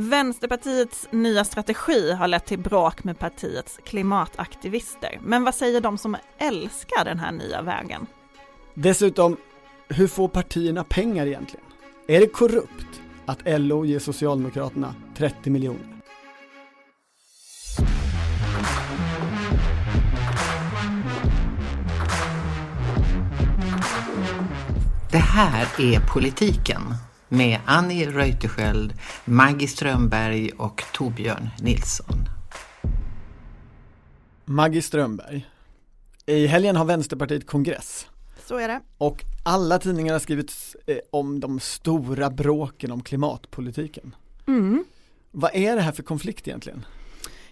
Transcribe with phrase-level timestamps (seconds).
[0.00, 5.18] Vänsterpartiets nya strategi har lett till bråk med partiets klimataktivister.
[5.22, 8.06] Men vad säger de som älskar den här nya vägen?
[8.74, 9.36] Dessutom,
[9.88, 11.66] hur får partierna pengar egentligen?
[12.08, 15.86] Är det korrupt att LO ger Socialdemokraterna 30 miljoner?
[25.10, 26.82] Det här är Politiken
[27.28, 32.28] med Annie Reuterskiöld, Maggie Strömberg och Torbjörn Nilsson.
[34.44, 35.46] Maggie Strömberg.
[36.26, 38.06] I helgen har Vänsterpartiet kongress.
[38.44, 38.80] Så är det.
[38.98, 40.52] Och alla tidningar har skrivit
[40.86, 44.14] eh, om de stora bråken om klimatpolitiken.
[44.46, 44.84] Mm.
[45.30, 46.84] Vad är det här för konflikt egentligen?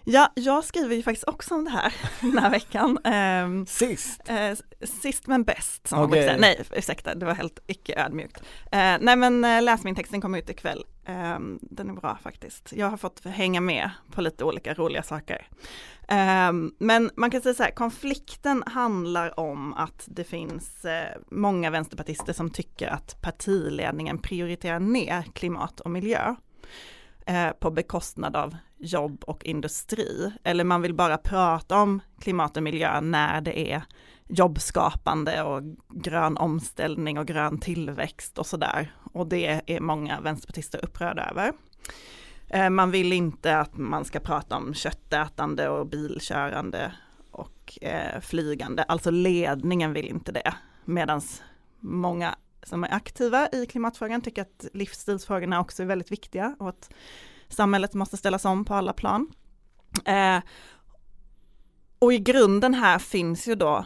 [0.09, 2.97] Ja, jag skriver ju faktiskt också om det här den här veckan.
[3.05, 4.21] Um, sist?
[4.29, 6.19] Uh, sist men bäst som okay.
[6.19, 6.37] man säga.
[6.39, 8.39] Nej, ursäkta, det var helt icke ödmjukt.
[8.39, 10.85] Uh, nej men läs min text, den kommer ut ikväll.
[11.07, 12.73] Um, den är bra faktiskt.
[12.75, 15.47] Jag har fått hänga med på lite olika roliga saker.
[16.49, 20.85] Um, men man kan säga så här, konflikten handlar om att det finns
[21.31, 26.35] många vänsterpartister som tycker att partiledningen prioriterar ner klimat och miljö
[27.27, 30.31] Eh, på bekostnad av jobb och industri.
[30.43, 33.81] Eller man vill bara prata om klimat och miljö när det är
[34.27, 38.95] jobbskapande och grön omställning och grön tillväxt och sådär.
[39.13, 41.53] Och det är många vänsterpartister upprörda över.
[42.47, 46.91] Eh, man vill inte att man ska prata om köttätande och bilkörande
[47.31, 50.53] och eh, flygande, alltså ledningen vill inte det.
[50.85, 51.21] Medan
[51.79, 52.35] många
[52.67, 56.89] som är aktiva i klimatfrågan tycker att livsstilsfrågorna också är väldigt viktiga och att
[57.49, 59.27] samhället måste ställas om på alla plan.
[60.05, 60.39] Eh,
[61.99, 63.85] och i grunden här finns ju då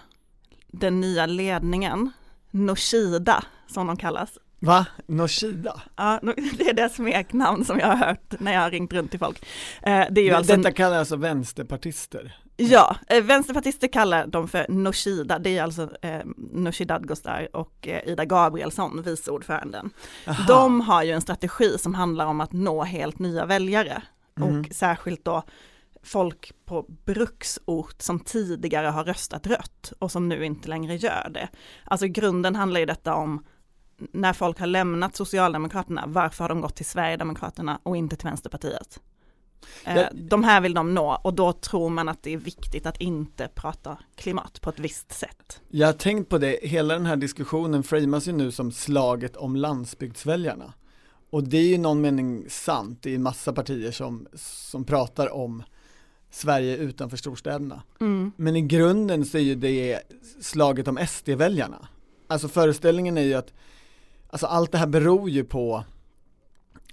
[0.68, 2.12] den nya ledningen,
[2.52, 4.38] Noshida som de kallas.
[4.60, 4.86] Va?
[5.08, 5.82] Noshida?
[5.96, 6.20] Ja,
[6.58, 9.46] det är det smeknamn som jag har hört när jag har ringt runt till folk.
[9.82, 12.38] Eh, det är ju det, alltså detta kallar alltså vänsterpartister?
[12.64, 18.10] Ja, eh, vänsterpartister kallar dem för Noshida, det är alltså eh, Nooshi Dadgostar och eh,
[18.10, 19.90] Ida Gabrielsson, vice ordföranden.
[20.48, 24.02] De har ju en strategi som handlar om att nå helt nya väljare
[24.38, 24.60] mm.
[24.60, 25.44] och särskilt då
[26.04, 31.50] folk på bruksort som tidigare har röstat rött och som nu inte längre gör det.
[31.84, 33.46] Alltså grunden handlar ju detta om
[33.98, 39.00] när folk har lämnat Socialdemokraterna, varför har de gått till Sverigedemokraterna och inte till Vänsterpartiet?
[39.86, 43.02] Eh, de här vill de nå och då tror man att det är viktigt att
[43.02, 45.62] inte prata klimat på ett visst sätt.
[45.70, 49.56] Jag har tänkt på det, hela den här diskussionen framas ju nu som slaget om
[49.56, 50.74] landsbygdsväljarna.
[51.30, 55.64] Och det är ju någon mening sant, det är massa partier som, som pratar om
[56.32, 57.84] Sverige utanför storstäderna.
[58.02, 58.32] Mm.
[58.36, 60.00] Men i grunden så är ju det
[60.42, 61.88] slaget om SD-väljarna.
[62.28, 63.54] Alltså föreställningen är ju att,
[64.30, 65.84] alltså allt det här beror ju på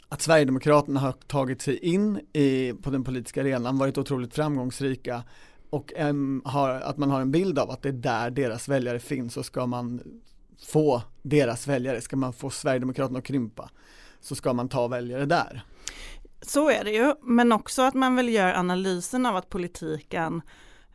[0.08, 5.22] att Sverigedemokraterna har tagit sig in i, på den politiska arenan, varit otroligt framgångsrika
[5.70, 8.98] och en, har, att man har en bild av att det är där deras väljare
[8.98, 10.00] finns och ska man
[10.66, 13.70] få deras väljare, ska man få Sverigedemokraterna att krympa
[14.20, 15.62] så ska man ta väljare där.
[16.42, 20.42] Så är det ju, men också att man väl gör analysen av att politiken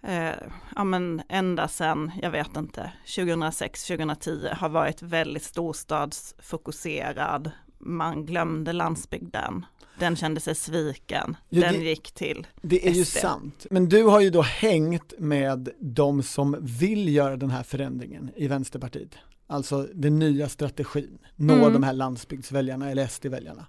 [0.04, 0.32] eh,
[0.76, 7.52] ja men ända sedan, jag vet inte, 2006-2010 har varit väldigt storstadsfokuserad
[7.86, 9.66] man glömde landsbygden.
[10.00, 12.98] Den kände sig sviken, jo, den det, gick till Det är SD.
[12.98, 17.64] ju sant, men du har ju då hängt med de som vill göra den här
[17.64, 19.10] förändringen i Vänsterpartiet.
[19.48, 21.74] Alltså den nya strategin, nå mm.
[21.74, 23.66] de här landsbygdsväljarna eller SD-väljarna.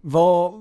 [0.00, 0.52] Vad,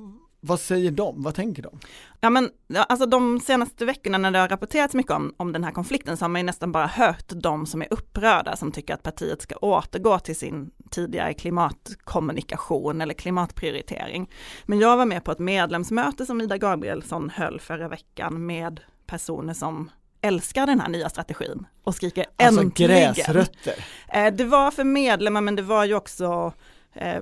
[0.46, 1.24] vad säger de?
[1.24, 1.80] Vad tänker de?
[2.20, 2.50] Ja men
[2.88, 6.24] alltså de senaste veckorna när det har rapporterats mycket om, om den här konflikten så
[6.24, 9.56] har man ju nästan bara hört de som är upprörda som tycker att partiet ska
[9.56, 14.30] återgå till sin tidigare klimatkommunikation eller klimatprioritering.
[14.66, 19.54] Men jag var med på ett medlemsmöte som Ida Gabrielsson höll förra veckan med personer
[19.54, 19.90] som
[20.22, 23.14] älskar den här nya strategin och skriker alltså äntligen.
[23.14, 23.86] gräsrötter?
[24.08, 26.54] Eh, det var för medlemmar men det var ju också
[26.96, 27.22] eh,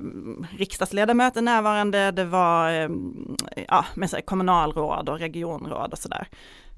[0.58, 2.90] riksdagsledamöter närvarande, det var eh,
[3.68, 6.28] ja, med så kommunalråd och regionråd och sådär.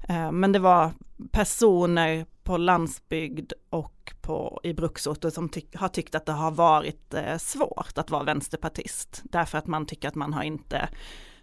[0.08, 0.90] Eh, men det var
[1.30, 7.14] personer på landsbygd och på, i bruksorter som tyck, har tyckt att det har varit
[7.14, 9.22] eh, svårt att vara vänsterpartist.
[9.24, 10.88] Därför att man tycker att man har inte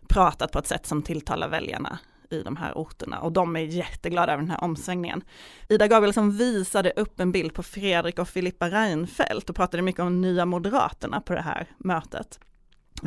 [0.08, 2.00] pratat på ett sätt som tilltalar väljarna
[2.34, 5.24] i de här orterna och de är jätteglada över den här omsvängningen.
[5.70, 10.22] Ida Gabrielsson visade upp en bild på Fredrik och Filippa Reinfeldt och pratade mycket om
[10.22, 12.40] Nya Moderaterna på det här mötet.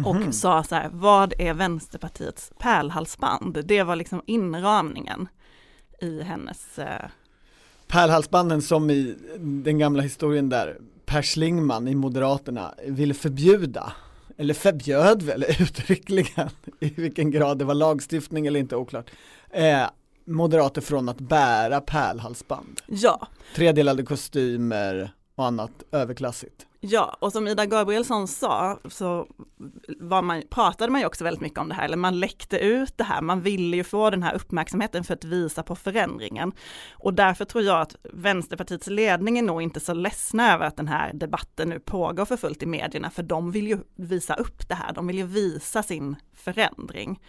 [0.04, 0.32] Och mm -hmm.
[0.32, 3.64] sa så här, vad är Vänsterpartiets pärlhalsband?
[3.64, 5.28] Det var liksom inramningen
[6.00, 7.08] i hennes eh...
[7.88, 13.92] Pärlhalsbanden som i den gamla historien där Per Schlingman i Moderaterna ville förbjuda
[14.36, 16.50] eller förbjöd väl uttryckligen,
[16.80, 19.10] i vilken grad det var lagstiftning eller inte oklart,
[19.50, 19.86] eh,
[20.24, 22.80] moderater från att bära pärlhalsband.
[22.86, 23.28] Ja.
[23.54, 26.66] Tredelade kostymer och annat överklassigt.
[26.80, 29.26] Ja, och som Ida Gabrielsson sa så
[30.00, 33.04] man, pratade man ju också väldigt mycket om det här, eller man läckte ut det
[33.04, 36.52] här, man ville ju få den här uppmärksamheten för att visa på förändringen.
[36.92, 40.88] Och därför tror jag att Vänsterpartiets ledning är nog inte så ledsna över att den
[40.88, 44.74] här debatten nu pågår för fullt i medierna, för de vill ju visa upp det
[44.74, 47.20] här, de vill ju visa sin förändring.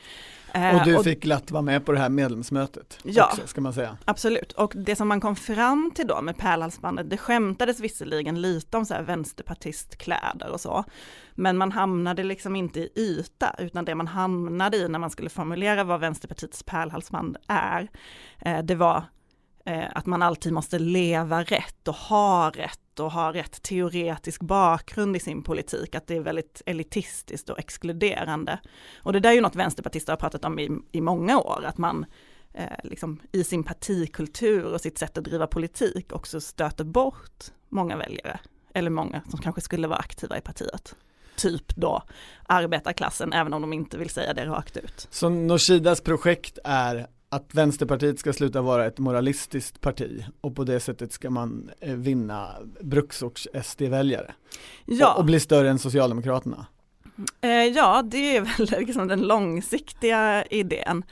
[0.54, 3.98] Och du fick glatt vara med på det här medlemsmötet ja, också, ska man säga.
[4.06, 8.78] Absolut, och det som man kom fram till då med pärlhalsbandet, det skämtades visserligen lite
[8.78, 9.04] om så här
[9.38, 10.84] vänsterpartistkläder och så,
[11.36, 15.30] men man hamnade liksom inte i yta, utan det man hamnade i när man skulle
[15.30, 17.88] formulera vad Vänsterpartiets pärlhalsband är,
[18.40, 19.04] eh, det var
[19.66, 25.16] eh, att man alltid måste leva rätt och ha rätt och ha rätt teoretisk bakgrund
[25.16, 28.60] i sin politik, att det är väldigt elitistiskt och exkluderande.
[29.04, 31.78] Och det där är ju något vänsterpartister har pratat om i, i många år, att
[31.78, 32.06] man
[32.54, 37.98] eh, liksom i sin partikultur och sitt sätt att driva politik också stöter bort många
[37.98, 38.40] väljare,
[38.78, 40.96] eller många som kanske skulle vara aktiva i partiet
[41.38, 42.04] typ då
[42.48, 45.08] arbetarklassen, även om de inte vill säga det rakt ut.
[45.12, 50.80] Så Norshidas projekt är att Vänsterpartiet ska sluta vara ett moralistiskt parti och på det
[50.80, 52.52] sättet ska man eh, vinna
[52.82, 54.34] bruksorts SD-väljare.
[54.86, 55.14] Ja.
[55.14, 56.66] Och, och bli större än Socialdemokraterna.
[57.42, 61.04] Eh, ja, det är väl liksom den långsiktiga idén.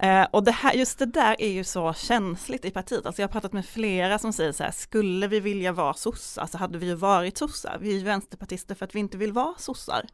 [0.00, 3.06] Eh, och det här, just det där är ju så känsligt i partiet.
[3.06, 6.46] Alltså jag har pratat med flera som säger så här, skulle vi vilja vara sossar
[6.46, 7.78] så hade vi ju varit sossar.
[7.80, 10.06] Vi är ju vänsterpartister för att vi inte vill vara sossar.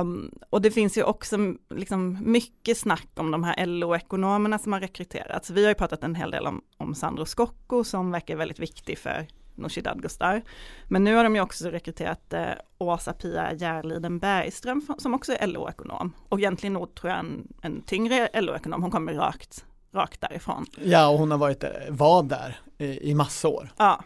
[0.00, 4.80] Um, och det finns ju också liksom mycket snack om de här LO-ekonomerna som har
[4.80, 5.50] rekryterats.
[5.50, 8.98] Vi har ju pratat en hel del om, om Sandro Scocco som verkar väldigt viktig
[8.98, 10.42] för Nooshi Dadgostar.
[10.88, 16.12] Men nu har de ju också rekryterat eh, Åsa-Pia Järliden Bergström som också är LO-ekonom.
[16.28, 19.64] Och egentligen nog tror jag en, en tyngre LO-ekonom, hon kommer rakt,
[19.94, 20.66] rakt därifrån.
[20.84, 23.72] Ja, och hon har varit, var där i, i massa år.
[23.76, 24.04] Ja,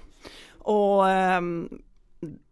[0.58, 1.82] och um,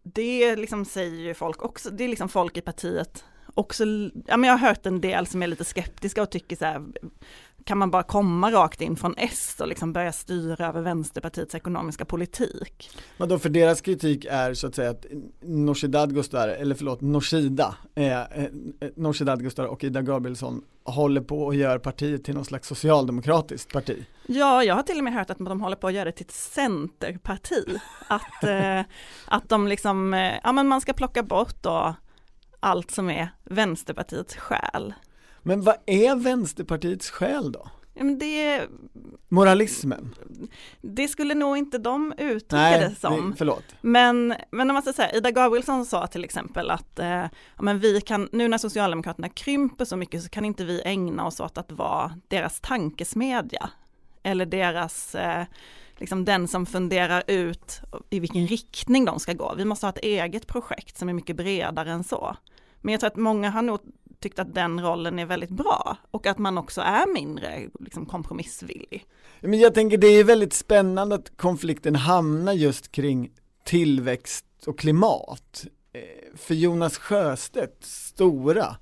[0.03, 3.25] det liksom säger ju folk också, det är liksom folk i partiet
[3.55, 3.85] också,
[4.27, 6.83] ja men jag har hört en del som är lite skeptiska och tycker så här,
[7.65, 12.05] kan man bara komma rakt in från S och liksom börja styra över Vänsterpartiets ekonomiska
[12.05, 12.91] politik?
[13.17, 15.07] Men då för deras kritik är så att säga att
[15.41, 18.49] Nooshi Dadgostar, eller förlåt Nooshida, eh, eh,
[18.97, 24.05] Nooshi Dadgostar och Ida Gabrielsson håller på och gör partiet till någon slags socialdemokratiskt parti.
[24.27, 26.27] Ja, jag har till och med hört att de håller på att göra det till
[26.27, 27.81] ett centerparti.
[28.09, 28.81] Att, eh,
[29.27, 31.95] att de liksom, eh, ja men man ska plocka bort då
[32.61, 34.95] allt som är Vänsterpartiets själ.
[35.45, 37.71] Men vad är Vänsterpartiets själ då?
[37.95, 38.69] Ja, men det,
[39.29, 40.15] Moralismen?
[40.81, 43.31] Det skulle nog inte de uttrycka Nej, det som.
[43.31, 43.65] Det, förlåt.
[43.81, 47.07] Men, men om man ska säga, Ida Gabrielsson sa till exempel att eh,
[47.57, 51.27] ja, men vi kan, nu när Socialdemokraterna krymper så mycket så kan inte vi ägna
[51.27, 53.71] oss åt att vara deras tankesmedja.
[54.23, 55.45] Eller deras, eh,
[55.97, 57.81] liksom den som funderar ut
[58.11, 59.55] i vilken riktning de ska gå.
[59.57, 62.37] Vi måste ha ett eget projekt som är mycket bredare än så.
[62.81, 63.81] Men jag tror att många har nog
[64.21, 69.07] tyckt att den rollen är väldigt bra och att man också är mindre liksom, kompromissvillig.
[69.41, 73.31] Men jag tänker det är väldigt spännande att konflikten hamnar just kring
[73.65, 75.67] tillväxt och klimat.
[75.93, 78.77] Eh, för Jonas Sjöstedts stora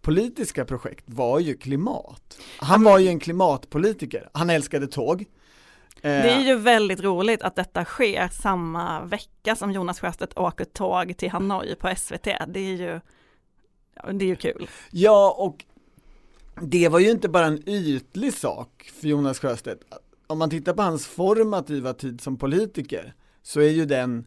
[0.00, 2.38] politiska projekt var ju klimat.
[2.58, 5.26] Han var ju en klimatpolitiker, han älskade tåg.
[6.02, 11.16] Det är ju väldigt roligt att detta sker samma vecka som Jonas Sjöstedt åker tåg
[11.16, 12.24] till Hanoi på SVT.
[12.24, 13.00] Det är ju
[14.12, 14.68] det är ju kul.
[14.90, 15.64] Ja, och
[16.62, 19.82] det var ju inte bara en ytlig sak för Jonas Sjöstedt.
[20.26, 24.26] Om man tittar på hans formativa tid som politiker så är ju den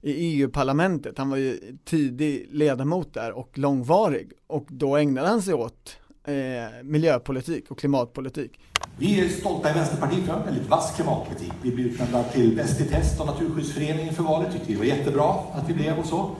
[0.00, 5.54] i EU-parlamentet, han var ju tidig ledamot där och långvarig och då ägnade han sig
[5.54, 6.34] åt eh,
[6.82, 8.60] miljöpolitik och klimatpolitik.
[8.98, 11.52] Vi är stolta i Vänsterpartiet för en väldigt vass klimatpolitik.
[11.62, 15.34] Vi blev utnämnda till Bäst i test av Naturskyddsföreningen för valet, tyckte vi var jättebra
[15.52, 16.36] att vi blev och så.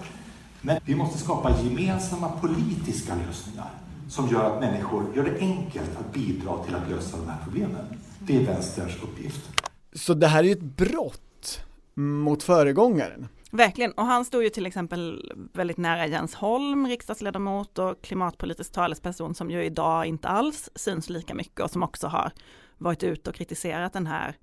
[0.67, 3.71] Men vi måste skapa gemensamma politiska lösningar
[4.09, 8.01] som gör att människor gör det enkelt att bidra till att lösa de här problemen.
[8.19, 9.51] Det är vänsterns uppgift.
[9.93, 11.61] Så det här är ett brott
[11.95, 13.29] mot föregångaren.
[13.51, 19.35] Verkligen, och han stod ju till exempel väldigt nära Jens Holm, riksdagsledamot och klimatpolitisk talesperson
[19.35, 22.33] som ju idag inte alls syns lika mycket och som också har
[22.79, 24.37] varit ute och kritiserat den här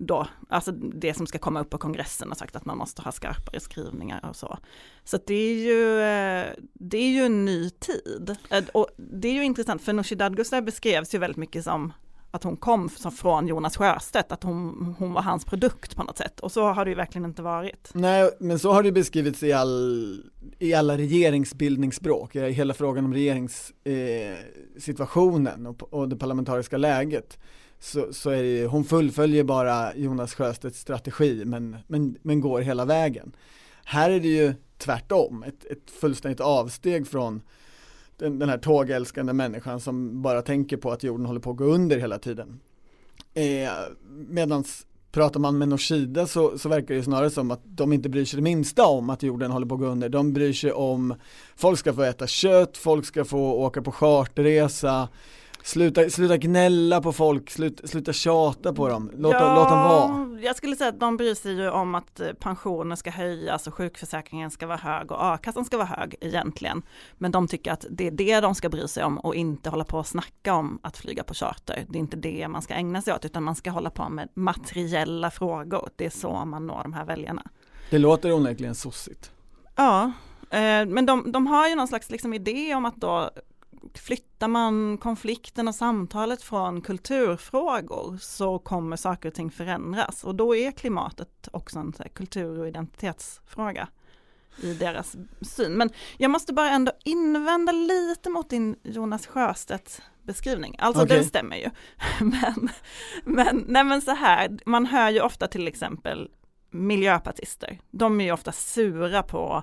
[0.00, 3.12] då, alltså det som ska komma upp på kongressen och sagt att man måste ha
[3.12, 4.58] skarpare skrivningar och så.
[5.04, 8.36] Så det är ju, eh, det är ju en ny tid.
[8.50, 11.92] Eh, och det är ju intressant för Nooshi Dadgostar beskrevs ju väldigt mycket som
[12.30, 16.40] att hon kom från Jonas Sjöstedt, att hon, hon var hans produkt på något sätt.
[16.40, 17.90] Och så har det ju verkligen inte varit.
[17.94, 20.22] Nej, men så har det beskrivits i, all,
[20.58, 27.38] i alla regeringsbildningsspråk, i hela frågan om regeringssituationen eh, och, och det parlamentariska läget.
[27.80, 32.84] Så, så är det, hon fullföljer bara Jonas Sjöstedts strategi men, men, men går hela
[32.84, 33.32] vägen.
[33.84, 37.42] Här är det ju tvärtom, ett, ett fullständigt avsteg från
[38.16, 41.64] den, den här tågälskande människan som bara tänker på att jorden håller på att gå
[41.64, 42.60] under hela tiden.
[43.34, 43.70] Eh,
[44.28, 44.64] Medan
[45.12, 48.36] pratar man med Norsida så, så verkar det snarare som att de inte bryr sig
[48.36, 50.08] det minsta om att jorden håller på att gå under.
[50.08, 51.14] De bryr sig om,
[51.56, 55.08] folk ska få äta kött, folk ska få åka på charterresa,
[55.64, 60.40] Sluta, sluta gnälla på folk, sluta, sluta tjata på dem, låt, ja, låt dem vara.
[60.40, 63.74] Jag skulle säga att de bryr sig ju om att eh, pensionen ska höjas och
[63.74, 66.82] sjukförsäkringen ska vara hög och a-kassan ska vara hög egentligen.
[67.18, 69.84] Men de tycker att det är det de ska bry sig om och inte hålla
[69.84, 71.86] på och snacka om att flyga på charter.
[71.88, 74.28] Det är inte det man ska ägna sig åt utan man ska hålla på med
[74.34, 75.90] materiella frågor.
[75.96, 77.42] Det är så man når de här väljarna.
[77.90, 79.32] Det låter onekligen sossigt.
[79.76, 80.12] Ja,
[80.50, 83.30] eh, men de, de har ju någon slags liksom idé om att då
[83.94, 90.56] flyttar man konflikten och samtalet från kulturfrågor så kommer saker och ting förändras och då
[90.56, 93.88] är klimatet också en kultur och identitetsfråga
[94.62, 95.72] i deras syn.
[95.72, 100.76] Men jag måste bara ändå invända lite mot din Jonas Sjöstedt beskrivning.
[100.78, 101.16] Alltså okay.
[101.16, 101.70] den stämmer ju.
[102.20, 102.68] Men,
[103.24, 106.30] men, nej men så här, man hör ju ofta till exempel
[106.70, 107.80] miljöpartister.
[107.90, 109.62] De är ju ofta sura på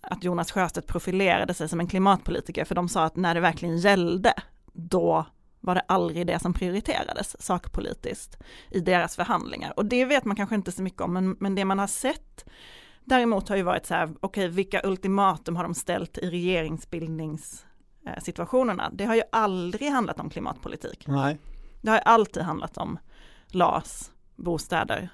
[0.00, 3.78] att Jonas Sjöstedt profilerade sig som en klimatpolitiker, för de sa att när det verkligen
[3.78, 4.34] gällde,
[4.72, 5.26] då
[5.60, 8.38] var det aldrig det som prioriterades sakpolitiskt
[8.70, 9.72] i deras förhandlingar.
[9.76, 12.44] Och det vet man kanske inte så mycket om, men, men det man har sett
[13.04, 18.90] däremot har ju varit så här, okej, okay, vilka ultimatum har de ställt i regeringsbildningssituationerna?
[18.92, 21.04] Det har ju aldrig handlat om klimatpolitik.
[21.06, 21.38] Nej.
[21.80, 22.98] Det har alltid handlat om
[23.46, 25.08] LAS, bostäder,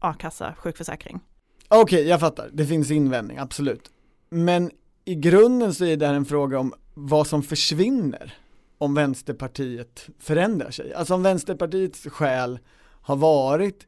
[0.00, 1.20] a-kassa, sjukförsäkring.
[1.68, 2.50] Okej, okay, jag fattar.
[2.52, 3.90] Det finns invändning, absolut.
[4.30, 4.70] Men
[5.04, 8.34] i grunden så är det här en fråga om vad som försvinner
[8.78, 10.94] om Vänsterpartiet förändrar sig.
[10.94, 12.58] Alltså om Vänsterpartiets skäl
[13.02, 13.86] har varit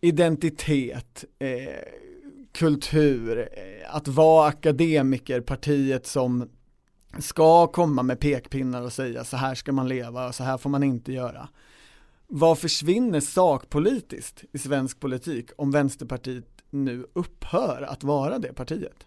[0.00, 1.48] identitet, eh,
[2.52, 6.48] kultur, eh, att vara akademikerpartiet som
[7.18, 10.70] ska komma med pekpinnar och säga så här ska man leva och så här får
[10.70, 11.48] man inte göra.
[12.26, 19.06] Vad försvinner sakpolitiskt i svensk politik om Vänsterpartiet nu upphör att vara det partiet?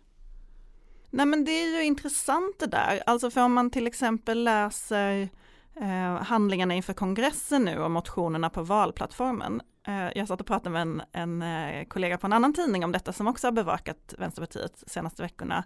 [1.09, 5.29] Nej men det är ju intressant det där, alltså för om man till exempel läser
[5.75, 9.61] eh, handlingarna inför kongressen nu och motionerna på valplattformen.
[9.87, 12.91] Eh, jag satt och pratade med en, en eh, kollega på en annan tidning om
[12.91, 15.63] detta som också har bevakat Vänsterpartiet senaste veckorna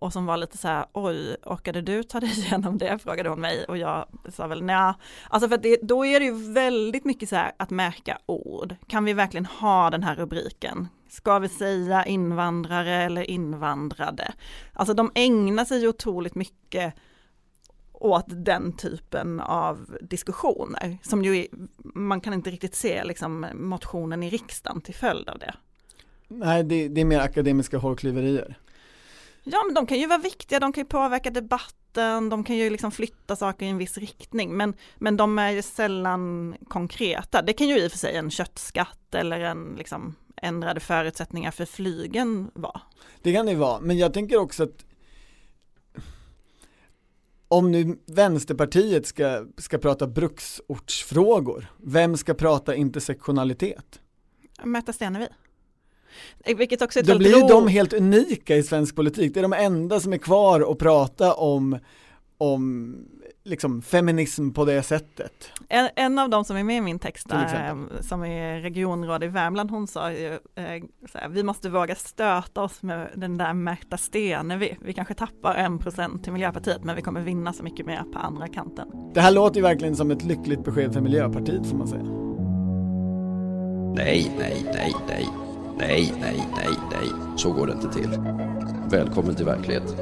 [0.00, 2.98] och som var lite så här, oj, orkade du ta dig igenom det?
[2.98, 4.94] frågade hon mig och jag sa väl nej.
[5.28, 8.74] Alltså för det, då är det ju väldigt mycket så här att märka ord.
[8.86, 10.88] Kan vi verkligen ha den här rubriken?
[11.08, 14.32] Ska vi säga invandrare eller invandrade?
[14.72, 16.94] Alltså de ägnar sig ju otroligt mycket
[17.92, 21.46] åt den typen av diskussioner som ju
[21.94, 25.54] man kan inte riktigt se liksom motionen i riksdagen till följd av det.
[26.28, 28.58] Nej, det, det är mer akademiska hårklyverier.
[29.52, 32.70] Ja, men de kan ju vara viktiga, de kan ju påverka debatten, de kan ju
[32.70, 37.42] liksom flytta saker i en viss riktning, men, men de är ju sällan konkreta.
[37.42, 41.64] Det kan ju i och för sig en köttskatt eller en liksom ändrade förutsättningar för
[41.64, 42.80] flygen vara.
[43.22, 44.84] Det kan det vara, men jag tänker också att
[47.48, 54.00] om nu Vänsterpartiet ska, ska prata bruksortsfrågor, vem ska prata intersektionalitet?
[54.64, 55.28] Märta Stenevi.
[56.56, 57.48] Vilket också är Då blir ro...
[57.48, 61.34] de helt unika i svensk politik, det är de enda som är kvar och prata
[61.34, 61.78] om,
[62.38, 62.94] om
[63.48, 65.50] liksom feminism på det sättet.
[65.68, 69.26] En, en av de som är med i min text, där, som är regionråd i
[69.26, 73.96] Värmland, hon sa ju eh, såhär, vi måste våga stöta oss med den där Märta
[73.96, 74.76] Stenevi.
[74.84, 78.18] Vi kanske tappar en procent till Miljöpartiet, men vi kommer vinna så mycket mer på
[78.18, 78.88] andra kanten.
[79.14, 82.04] Det här låter ju verkligen som ett lyckligt besked för Miljöpartiet får man säga.
[83.96, 85.47] Nej, nej, nej, nej.
[85.78, 87.08] Nej, nej, nej, nej.
[87.36, 88.10] Så går det inte till.
[88.90, 89.96] Välkommen till verkligheten.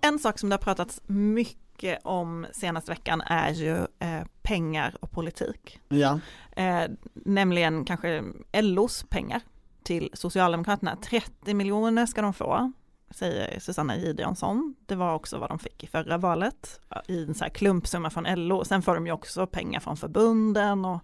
[0.00, 5.10] En sak som det har pratats mycket om senaste veckan är ju eh, pengar och
[5.10, 5.80] politik.
[5.88, 6.20] Ja.
[6.56, 6.82] Eh,
[7.14, 9.40] nämligen kanske LOs pengar
[9.82, 10.96] till Socialdemokraterna.
[10.96, 12.72] 30 miljoner ska de få,
[13.10, 14.74] säger Susanna Gideonsson.
[14.86, 18.48] Det var också vad de fick i förra valet i en så här klumpsumma från
[18.48, 18.64] LO.
[18.64, 21.00] Sen får de ju också pengar från förbunden och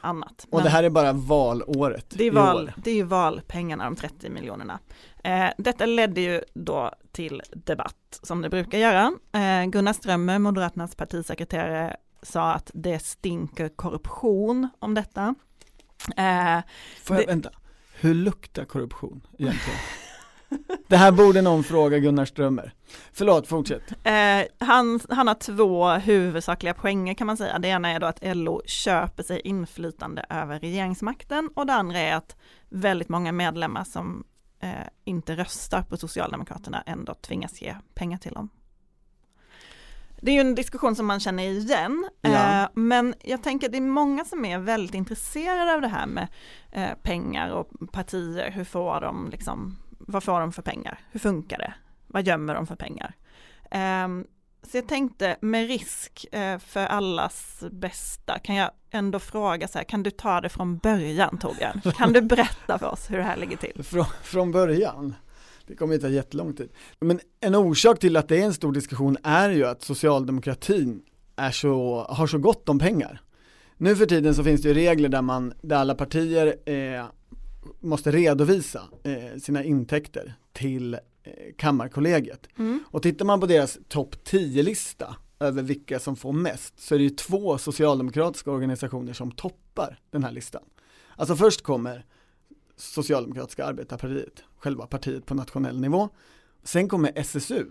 [0.00, 0.46] annat.
[0.50, 2.06] Och Men det här är bara valåret?
[2.10, 4.78] Det är, val, det är ju valpengarna, de 30 miljonerna.
[5.24, 9.12] Eh, detta ledde ju då till debatt som det brukar göra.
[9.32, 15.34] Eh, Gunnar Strömmer, Moderaternas partisekreterare, sa att det stinker korruption om detta.
[16.16, 16.60] Eh,
[17.02, 17.32] Får jag, det...
[17.32, 17.50] vänta,
[18.00, 19.78] hur luktar korruption egentligen?
[20.88, 22.72] Det här borde någon fråga Gunnar Strömmer.
[23.12, 23.92] Förlåt, fortsätt.
[24.04, 27.58] Eh, han, han har två huvudsakliga poänger kan man säga.
[27.58, 32.14] Det ena är då att LO köper sig inflytande över regeringsmakten och det andra är
[32.14, 32.36] att
[32.68, 34.24] väldigt många medlemmar som
[34.60, 34.70] eh,
[35.04, 38.48] inte röstar på Socialdemokraterna ändå tvingas ge pengar till dem.
[40.20, 42.62] Det är ju en diskussion som man känner igen, ja.
[42.62, 46.06] eh, men jag tänker att det är många som är väldigt intresserade av det här
[46.06, 46.28] med
[46.72, 50.98] eh, pengar och partier, hur får de liksom vad får de för pengar?
[51.10, 51.74] Hur funkar det?
[52.06, 53.14] Vad gömmer de för pengar?
[54.04, 54.26] Um,
[54.70, 59.84] så jag tänkte med risk eh, för allas bästa kan jag ändå fråga så här,
[59.84, 61.80] kan du ta det från början Torbjörn?
[61.96, 63.82] Kan du berätta för oss hur det här ligger till?
[63.84, 65.14] Från, från början?
[65.66, 66.68] Det kommer inte ta jättelång tid.
[67.00, 71.02] Men en orsak till att det är en stor diskussion är ju att socialdemokratin
[71.36, 73.20] är så, har så gott om pengar.
[73.76, 77.04] Nu för tiden så finns det ju regler där man, där alla partier eh,
[77.80, 81.00] måste redovisa eh, sina intäkter till eh,
[81.58, 82.48] Kammarkollegiet.
[82.58, 82.84] Mm.
[82.86, 87.04] Och tittar man på deras topp 10-lista över vilka som får mest så är det
[87.04, 90.62] ju två socialdemokratiska organisationer som toppar den här listan.
[91.16, 92.06] Alltså först kommer
[92.76, 96.08] Socialdemokratiska arbetarpartiet, själva partiet på nationell nivå.
[96.62, 97.66] Sen kommer SSU.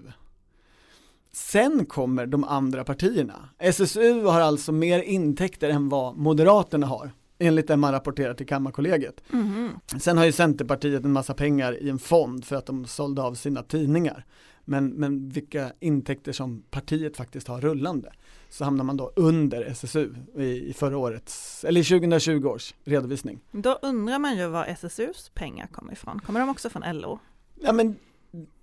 [1.32, 3.50] Sen kommer de andra partierna.
[3.60, 9.24] SSU har alltså mer intäkter än vad Moderaterna har enligt det man rapporterar till Kammarkollegiet.
[9.34, 9.70] Mm.
[10.00, 13.34] Sen har ju Centerpartiet en massa pengar i en fond för att de sålde av
[13.34, 14.26] sina tidningar.
[14.66, 18.12] Men, men vilka intäkter som partiet faktiskt har rullande
[18.50, 23.40] så hamnar man då under SSU i, i förra årets, eller 2020 års redovisning.
[23.52, 26.20] Då undrar man ju var SSUs pengar kommer ifrån.
[26.26, 27.20] Kommer de också från LO?
[27.56, 27.96] Ja men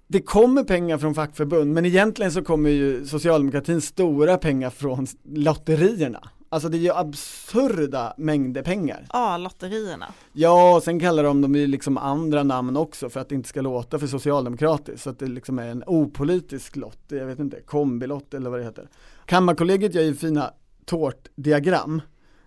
[0.06, 6.30] det kommer pengar från fackförbund men egentligen så kommer ju socialdemokratins stora pengar från lotterierna.
[6.48, 9.06] Alltså det är ju absurda mängder pengar.
[9.12, 10.12] Ja, lotterierna.
[10.32, 13.48] Ja, och sen kallar de dem ju liksom andra namn också för att det inte
[13.48, 15.02] ska låta för socialdemokratiskt.
[15.02, 18.64] Så att det liksom är en opolitisk lott, jag vet inte, kombilott eller vad det
[18.64, 18.88] heter.
[19.26, 20.50] Kammarkollegiet gör ju fina
[20.84, 22.02] tårtdiagram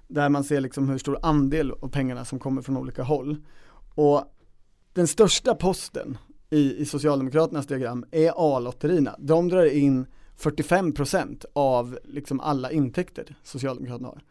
[0.07, 3.37] där man ser liksom hur stor andel av pengarna som kommer från olika håll.
[3.95, 4.23] Och
[4.93, 6.17] den största posten
[6.49, 9.15] i, i Socialdemokraternas diagram är A-lotterierna.
[9.19, 10.05] De drar in
[10.41, 14.21] 45% av liksom alla intäkter Socialdemokraterna har.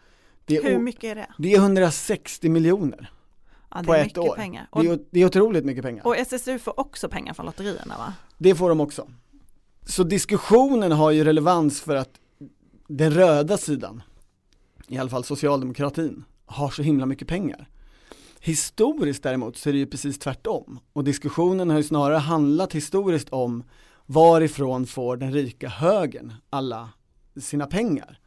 [0.46, 1.26] Hur mycket är det?
[1.38, 3.10] Det är 160 miljoner.
[3.70, 4.36] Ja, på ett år.
[4.36, 4.68] Pengar.
[4.72, 6.06] Det är, det är otroligt mycket pengar.
[6.06, 8.14] Och SSU får också pengar från lotterierna va?
[8.38, 9.08] Det får de också.
[9.86, 12.10] Så diskussionen har ju relevans för att
[12.88, 14.02] den röda sidan,
[14.88, 17.68] i alla fall socialdemokratin, har så himla mycket pengar.
[18.40, 23.28] Historiskt däremot så är det ju precis tvärtom och diskussionen har ju snarare handlat historiskt
[23.28, 23.64] om
[24.10, 26.88] varifrån får den rika högern alla
[27.36, 28.18] sina pengar?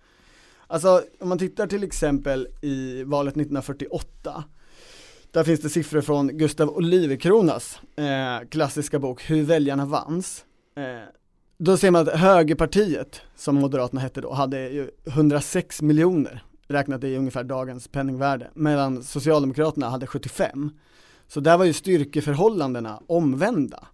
[0.67, 4.43] Alltså om man tittar till exempel i valet 1948
[5.31, 10.45] där finns det siffror från Gustav Olivecronas eh, klassiska bok Hur väljarna vanns.
[10.75, 10.83] Eh,
[11.57, 17.15] då ser man att högerpartiet, som Moderaterna hette då, hade ju 106 miljoner räknat i
[17.15, 20.69] ungefär dagens penningvärde, medan Socialdemokraterna hade 75.
[21.27, 23.87] Så där var ju styrkeförhållandena omvända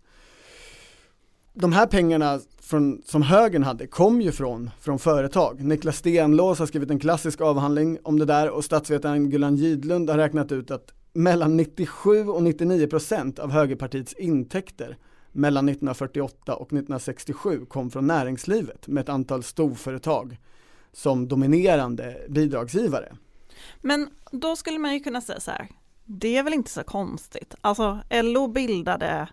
[1.54, 5.64] de här pengarna från, som högern hade kom ju från, från företag.
[5.64, 10.18] Niklas Stenlås har skrivit en klassisk avhandling om det där och statsvetaren Gullan Gidlund har
[10.18, 14.98] räknat ut att mellan 97 och 99 procent av högerpartiets intäkter
[15.32, 20.38] mellan 1948 och 1967 kom från näringslivet med ett antal storföretag
[20.94, 23.16] som dominerande bidragsgivare.
[23.82, 25.68] Men då skulle man ju kunna säga så här,
[26.06, 27.56] det är väl inte så konstigt.
[27.62, 29.28] Alltså LO bildade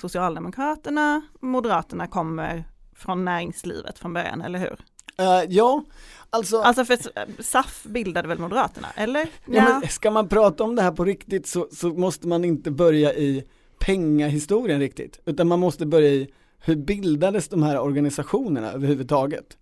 [0.00, 2.64] Socialdemokraterna, Moderaterna kommer
[2.96, 4.84] från näringslivet från början, eller hur?
[5.20, 5.84] Uh, ja,
[6.30, 6.98] alltså Alltså för
[7.42, 9.20] SAF bildade väl Moderaterna, eller?
[9.20, 9.78] Ja, ja.
[9.80, 13.14] Men ska man prata om det här på riktigt så, så måste man inte börja
[13.14, 13.44] i
[13.78, 19.56] pengahistorien riktigt, utan man måste börja i hur bildades de här organisationerna överhuvudtaget?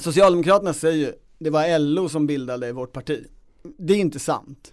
[0.00, 3.26] Socialdemokraterna säger ju, det var LO som bildade vårt parti.
[3.78, 4.72] Det är inte sant.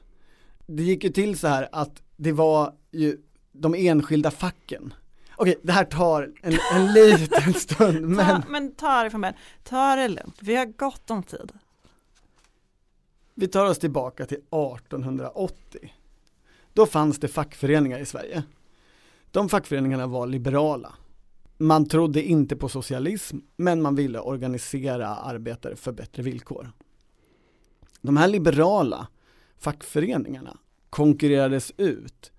[0.66, 3.18] Det gick ju till så här att det var ju
[3.60, 4.94] de enskilda facken.
[5.36, 8.42] Okej, det här tar en, en liten stund men...
[8.42, 11.52] Ta, men ta det från början, ta det lugnt, vi har gott om tid.
[13.36, 15.94] Vi tar oss tillbaka till 1880.
[16.74, 18.44] Då fanns det fackföreningar i Sverige.
[19.32, 20.94] De fackföreningarna var liberala.
[21.58, 26.72] Man trodde inte på socialism, men man ville organisera arbetare för bättre villkor.
[28.02, 29.08] De här liberala
[29.58, 30.58] fackföreningarna
[30.90, 32.32] konkurrerades ut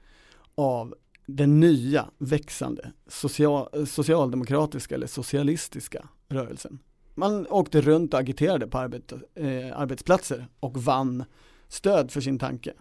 [0.55, 0.95] av
[1.37, 6.79] den nya växande social, socialdemokratiska eller socialistiska rörelsen.
[7.15, 11.25] Man åkte runt och agiterade på arbet, eh, arbetsplatser och vann
[11.69, 12.73] stöd för sin tanke.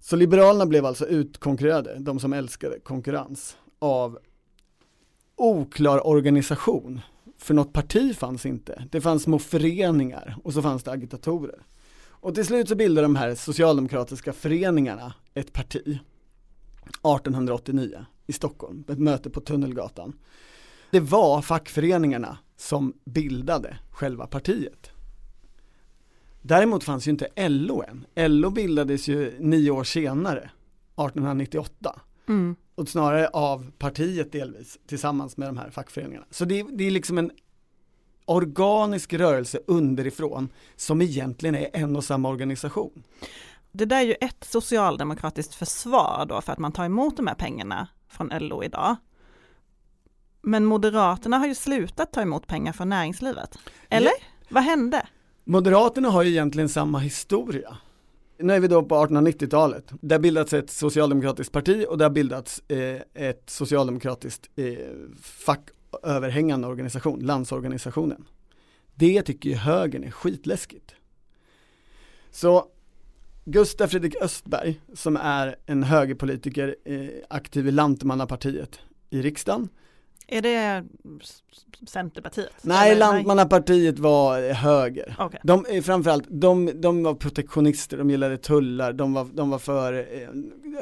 [0.00, 4.18] Så Liberalerna blev alltså utkonkurrerade, de som älskade konkurrens, av
[5.36, 7.00] oklar organisation.
[7.38, 8.84] För något parti fanns inte.
[8.90, 11.62] Det fanns små föreningar och så fanns det agitatorer.
[12.08, 15.98] Och till slut så bildade de här socialdemokratiska föreningarna ett parti
[16.88, 20.12] 1889 i Stockholm, ett möte på Tunnelgatan.
[20.90, 24.90] Det var fackföreningarna som bildade själva partiet.
[26.42, 28.30] Däremot fanns ju inte LO än.
[28.30, 32.00] LO bildades ju nio år senare, 1898.
[32.28, 32.56] Mm.
[32.74, 36.26] Och snarare av partiet delvis, tillsammans med de här fackföreningarna.
[36.30, 37.30] Så det, det är liksom en
[38.24, 43.02] organisk rörelse underifrån som egentligen är en och samma organisation.
[43.76, 47.34] Det där är ju ett socialdemokratiskt försvar då för att man tar emot de här
[47.34, 48.96] pengarna från LO idag.
[50.42, 53.58] Men Moderaterna har ju slutat ta emot pengar från näringslivet.
[53.88, 54.10] Eller?
[54.10, 54.26] Ja.
[54.48, 55.06] Vad hände?
[55.44, 57.76] Moderaterna har ju egentligen samma historia.
[58.38, 59.92] Nu är vi då på 1890-talet.
[60.00, 64.74] Det har bildats ett socialdemokratiskt parti och det har bildats eh, ett socialdemokratiskt eh,
[65.22, 68.24] facköverhängande organisation, landsorganisationen.
[68.94, 70.94] Det tycker ju högern är skitläskigt.
[72.30, 72.66] Så
[73.48, 78.80] Gustaf Fredrik Östberg, som är en högerpolitiker eh, aktiv i Lantmannapartiet
[79.10, 79.68] i riksdagen,
[80.28, 80.84] är det
[81.88, 82.52] Centerpartiet?
[82.62, 83.00] Nej, Eller?
[83.00, 85.16] Lantmannapartiet var höger.
[85.18, 85.40] Okay.
[85.42, 90.28] De, framförallt, de, de var protektionister, de gillade tullar, de var, de var för eh,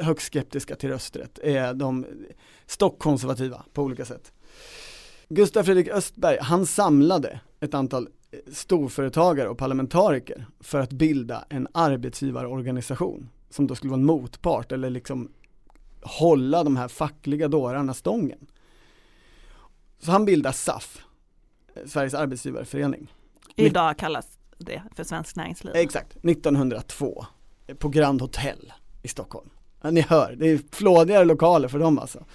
[0.05, 1.39] högst skeptiska till rösträtt.
[1.43, 2.05] Eh, de
[2.65, 4.31] stockkonservativa på olika sätt.
[5.29, 8.09] Gustaf Fredrik Östberg, han samlade ett antal eh,
[8.51, 14.89] storföretagare och parlamentariker för att bilda en arbetsgivarorganisation som då skulle vara en motpart eller
[14.89, 15.31] liksom
[16.01, 18.47] hålla de här fackliga dårarna stången.
[19.99, 21.05] Så han bildar SAF,
[21.85, 23.13] Sveriges arbetsgivareförening.
[23.55, 25.75] Idag kallas det för Svenskt Näringsliv.
[25.75, 27.25] Exakt, 1902
[27.77, 29.49] på Grand Hotel i Stockholm.
[29.91, 32.25] Ni hör, det är flådigare lokaler för dem alltså.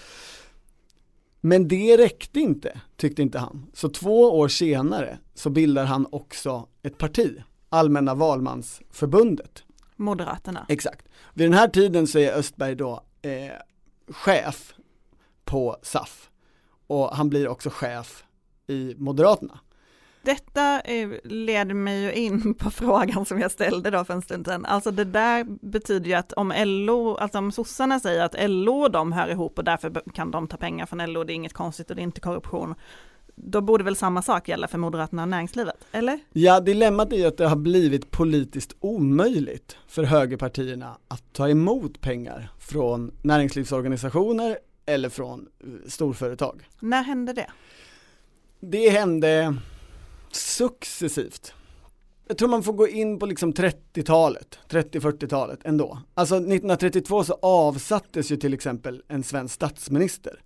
[1.40, 3.66] Men det räckte inte, tyckte inte han.
[3.72, 9.64] Så två år senare så bildar han också ett parti, Allmänna valmansförbundet.
[9.96, 10.66] Moderaterna.
[10.68, 11.08] Exakt.
[11.34, 13.52] Vid den här tiden så är Östberg då eh,
[14.08, 14.74] chef
[15.44, 16.30] på SAF
[16.86, 18.24] och han blir också chef
[18.66, 19.60] i Moderaterna.
[20.22, 20.82] Detta
[21.24, 24.64] leder mig ju in på frågan som jag ställde då för en stund sedan.
[24.64, 28.90] Alltså det där betyder ju att om LO, alltså om sossarna säger att LO och
[28.90, 31.90] de hör ihop och därför kan de ta pengar från LO, det är inget konstigt
[31.90, 32.74] och det är inte korruption.
[33.34, 36.18] Då borde väl samma sak gälla för Moderaterna och näringslivet, eller?
[36.32, 42.00] Ja, dilemmat är ju att det har blivit politiskt omöjligt för högerpartierna att ta emot
[42.00, 46.68] pengar från näringslivsorganisationer eller från eh, storföretag.
[46.80, 47.46] När hände det?
[48.60, 49.56] Det hände
[50.36, 51.54] successivt.
[52.28, 55.98] Jag tror man får gå in på liksom 30-talet, 30-40-talet ändå.
[56.14, 60.42] Alltså 1932 så avsattes ju till exempel en svensk statsminister,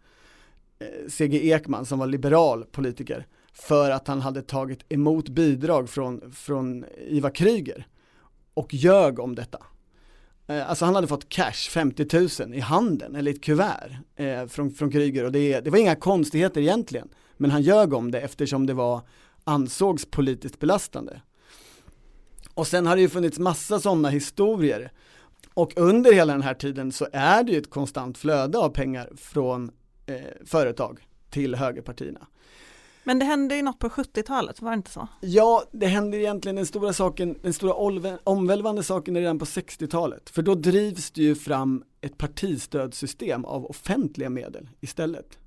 [0.78, 1.50] eh, C.G.
[1.50, 7.30] Ekman som var liberal politiker, för att han hade tagit emot bidrag från, från Ivar
[7.30, 7.86] Kryger
[8.54, 9.58] och ljög om detta.
[10.46, 14.46] Eh, alltså han hade fått cash, 50 000 i handen eller i ett kuvert eh,
[14.46, 17.08] från, från Kryger och det, det var inga konstigheter egentligen.
[17.36, 19.00] Men han ljög om det eftersom det var,
[19.44, 21.20] ansågs politiskt belastande.
[22.54, 24.92] Och sen har det ju funnits massa sådana historier.
[25.54, 29.10] Och under hela den här tiden så är det ju ett konstant flöde av pengar
[29.16, 29.70] från
[30.06, 32.26] eh, företag till högerpartierna.
[33.04, 35.08] Men det hände ju något på 70-talet, var det inte så?
[35.20, 37.74] Ja, det hände egentligen den stora saken, den stora
[38.24, 40.30] omvälvande saken redan på 60-talet.
[40.30, 45.38] För då drivs det ju fram ett partistödssystem av offentliga medel istället.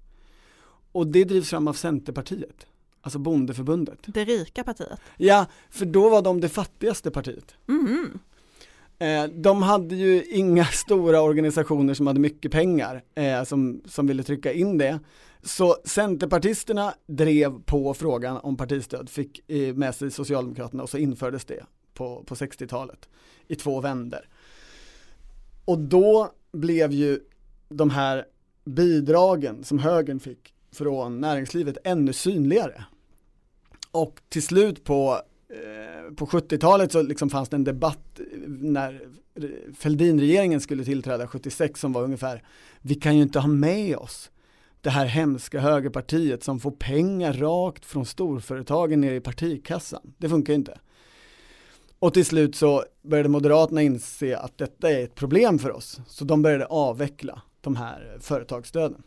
[0.91, 2.67] Och det drivs fram av Centerpartiet,
[3.07, 3.99] alltså bondeförbundet.
[4.05, 4.99] Det rika partiet?
[5.17, 7.55] Ja, för då var de det fattigaste partiet.
[7.67, 8.19] Mm.
[9.43, 14.53] De hade ju inga stora organisationer som hade mycket pengar eh, som, som ville trycka
[14.53, 14.99] in det.
[15.41, 19.41] Så Centerpartisterna drev på frågan om partistöd, fick
[19.75, 23.09] med sig Socialdemokraterna och så infördes det på, på 60-talet
[23.47, 24.29] i två vänder.
[25.65, 27.19] Och då blev ju
[27.69, 28.25] de här
[28.65, 32.83] bidragen som högern fick från näringslivet ännu synligare.
[33.97, 39.01] Och till slut på, eh, på 70-talet så liksom fanns det en debatt när
[39.77, 42.43] Fälldinregeringen skulle tillträda 76 som var ungefär,
[42.81, 44.31] vi kan ju inte ha med oss
[44.81, 50.13] det här hemska högerpartiet som får pengar rakt från storföretagen ner i partikassan.
[50.17, 50.79] Det funkar ju inte.
[51.99, 56.25] Och till slut så började Moderaterna inse att detta är ett problem för oss, så
[56.25, 59.03] de började avveckla de här företagsstöden.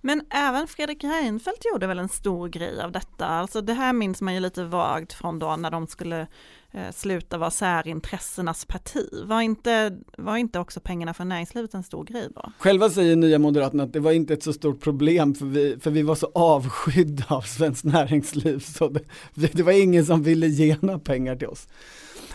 [0.00, 3.26] Men även Fredrik Reinfeldt gjorde väl en stor grej av detta.
[3.26, 6.26] Alltså det här minns man ju lite vagt från då när de skulle
[6.72, 9.08] eh, sluta vara särintressenas parti.
[9.24, 12.52] Var inte, var inte också pengarna från näringslivet en stor grej då?
[12.58, 15.90] Själva säger Nya Moderaterna att det var inte ett så stort problem för vi, för
[15.90, 18.88] vi var så avskydda av svenskt näringsliv så
[19.34, 21.68] det, det var ingen som ville ge några pengar till oss.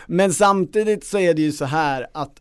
[0.06, 2.40] Men samtidigt så är det ju så här att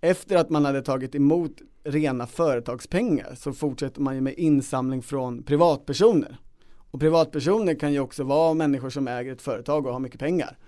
[0.00, 1.52] efter att man hade tagit emot
[1.86, 6.38] rena företagspengar så fortsätter man ju med insamling från privatpersoner.
[6.90, 10.58] Och privatpersoner kan ju också vara människor som äger ett företag och har mycket pengar.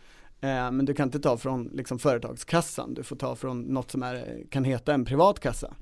[0.41, 4.03] Eh, men du kan inte ta från liksom, företagskassan, du får ta från något som
[4.03, 5.75] är, kan heta en privat kassa.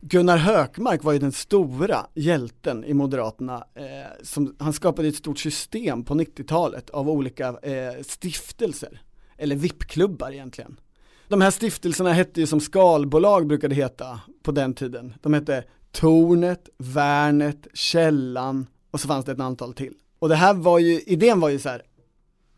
[0.00, 3.64] Gunnar Hökmark var ju den stora hjälten i Moderaterna.
[3.74, 3.84] Eh,
[4.22, 9.02] som, han skapade ett stort system på 90-talet av olika eh, stiftelser,
[9.36, 10.80] eller VIP-klubbar egentligen.
[11.28, 15.14] De här stiftelserna hette ju som skalbolag brukade heta på den tiden.
[15.22, 19.94] De hette Tornet, Värnet, Källan och så fanns det ett antal till.
[20.18, 21.82] Och det här var ju, idén var ju så här,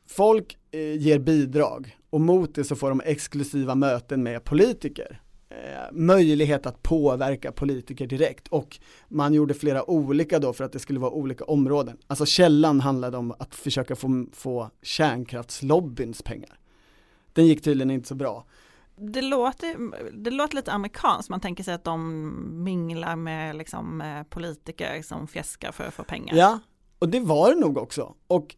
[0.09, 5.21] folk eh, ger bidrag och mot det så får de exklusiva möten med politiker.
[5.49, 8.79] Eh, möjlighet att påverka politiker direkt och
[9.09, 11.97] man gjorde flera olika då för att det skulle vara olika områden.
[12.07, 16.61] Alltså källan handlade om att försöka få, få kärnkraftslobbyns pengar.
[17.33, 18.47] Den gick tydligen inte så bra.
[19.03, 19.77] Det låter,
[20.13, 25.27] det låter lite amerikanskt, man tänker sig att de minglar med liksom, eh, politiker som
[25.27, 26.37] fjäskar för att få pengar.
[26.37, 26.59] Ja,
[26.99, 28.15] och det var det nog också.
[28.27, 28.57] Och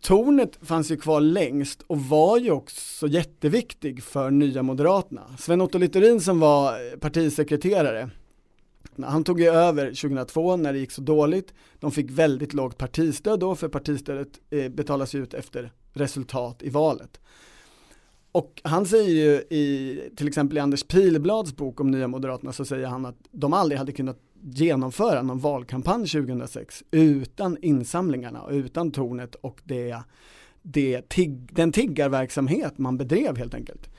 [0.00, 5.22] Tornet fanns ju kvar längst och var ju också jätteviktig för Nya Moderaterna.
[5.38, 8.10] Sven-Otto Littorin som var partisekreterare,
[9.02, 11.54] han tog ju över 2002 när det gick så dåligt.
[11.80, 16.70] De fick väldigt lågt partistöd då, för partistödet eh, betalas betalas ut efter resultat i
[16.70, 17.20] valet.
[18.32, 22.64] Och han säger ju i, till exempel i Anders Pilblads bok om Nya Moderaterna så
[22.64, 28.90] säger han att de aldrig hade kunnat genomföra någon valkampanj 2006 utan insamlingarna och utan
[28.90, 29.96] tornet och det,
[30.62, 33.90] det tig, den tiggarverksamhet man bedrev helt enkelt.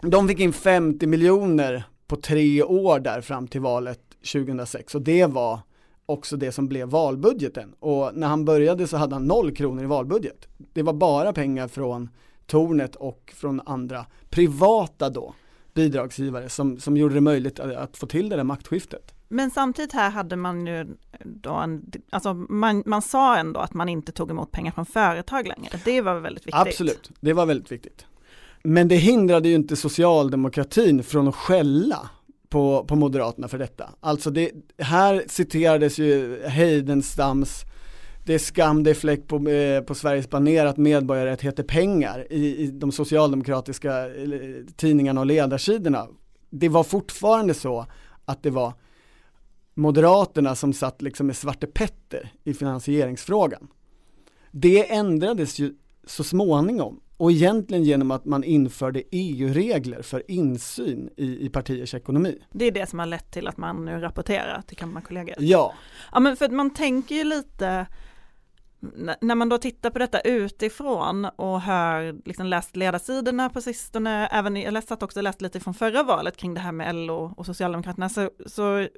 [0.00, 4.00] De fick in 50 miljoner på tre år där fram till valet
[4.32, 5.60] 2006 och det var
[6.06, 9.86] också det som blev valbudgeten och när han började så hade han noll kronor i
[9.86, 10.48] valbudget.
[10.72, 12.08] Det var bara pengar från
[12.52, 15.34] tornet och från andra privata då
[15.74, 19.14] bidragsgivare som, som gjorde det möjligt att, att få till det där maktskiftet.
[19.28, 20.86] Men samtidigt här hade man ju
[21.24, 25.46] då en, alltså man, man sa ändå att man inte tog emot pengar från företag
[25.46, 25.80] längre.
[25.84, 26.60] Det var väldigt viktigt.
[26.60, 28.06] Absolut, det var väldigt viktigt.
[28.62, 32.10] Men det hindrade ju inte socialdemokratin från att skälla
[32.48, 33.90] på, på Moderaterna för detta.
[34.00, 37.64] Alltså det, här citerades ju Heidenstams
[38.24, 42.26] det är skam, det är fläck på, eh, på Sveriges baner att medborgarrätt heter pengar
[42.30, 44.30] i, i de socialdemokratiska eh,
[44.76, 46.08] tidningarna och ledarsidorna.
[46.50, 47.86] Det var fortfarande så
[48.24, 48.72] att det var
[49.74, 53.68] Moderaterna som satt liksom med Svarte Petter i finansieringsfrågan.
[54.50, 55.74] Det ändrades ju
[56.06, 62.38] så småningom och egentligen genom att man införde EU-regler för insyn i, i partiers ekonomi.
[62.52, 65.40] Det är det som har lett till att man nu rapporterar till Kammarkollegiet?
[65.40, 65.74] Ja.
[66.12, 67.86] Ja men för att man tänker ju lite
[69.20, 74.56] när man då tittar på detta utifrån och hör, liksom läst ledarsidorna på sistone, även
[74.56, 78.08] jag satt också läst lite från förra valet kring det här med LO och Socialdemokraterna,
[78.08, 78.88] så, så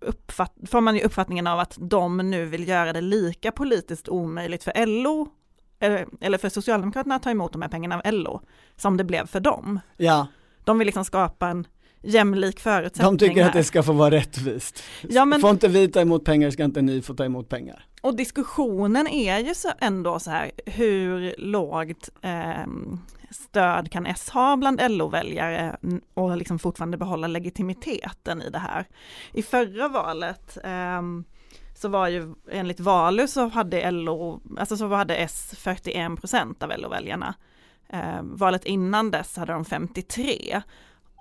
[0.00, 4.64] uppfatt, får man ju uppfattningen av att de nu vill göra det lika politiskt omöjligt
[4.64, 5.28] för LO
[6.20, 8.40] eller för Socialdemokraterna att ta emot de här pengarna av LO
[8.76, 9.80] som det blev för dem.
[9.96, 10.26] Ja.
[10.64, 11.66] De vill liksom skapa en
[12.02, 13.16] jämlik förutsättning.
[13.16, 13.48] De tycker här.
[13.48, 14.82] att det ska få vara rättvist.
[15.08, 17.84] Ja, men, får inte vi ta emot pengar ska inte ni få ta emot pengar.
[18.00, 22.66] Och diskussionen är ju så ändå så här, hur lågt eh,
[23.30, 25.76] stöd kan S ha bland LO-väljare
[26.14, 28.86] och liksom fortfarande behålla legitimiteten i det här.
[29.32, 31.02] I förra valet eh,
[31.74, 36.72] så var ju enligt Valu så hade LO, alltså så hade S 41 procent av
[36.78, 37.34] LO-väljarna.
[37.88, 40.62] Eh, valet innan dess hade de 53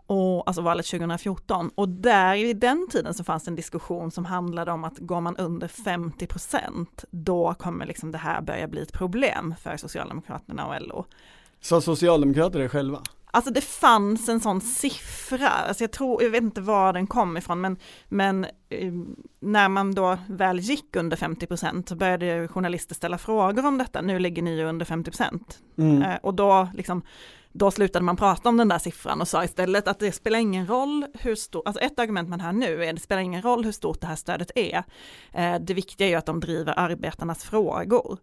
[0.08, 1.72] och, alltså valet 2014.
[1.76, 5.38] Och där i den tiden så fanns en diskussion som handlade om att går man
[5.38, 10.82] under 50 procent, då kommer liksom det här börja bli ett problem för Socialdemokraterna och
[10.82, 11.06] LO.
[11.62, 13.02] Sa Socialdemokraterna det själva?
[13.32, 17.38] Alltså det fanns en sån siffra, alltså jag tror, jag vet inte var den kom
[17.38, 18.94] ifrån, men, men eh,
[19.40, 24.02] när man då väl gick under 50 procent så började journalister ställa frågor om detta,
[24.02, 25.60] nu ligger ni ju under 50 procent.
[25.78, 26.02] Mm.
[26.02, 27.04] Eh, och då liksom
[27.52, 30.68] då slutade man prata om den där siffran och sa istället att det spelar ingen
[30.68, 33.66] roll hur stort, alltså ett argument man hör nu är att det spelar ingen roll
[33.66, 34.84] hur stort det här stödet är.
[35.34, 38.18] Eh, det viktiga är ju att de driver arbetarnas frågor.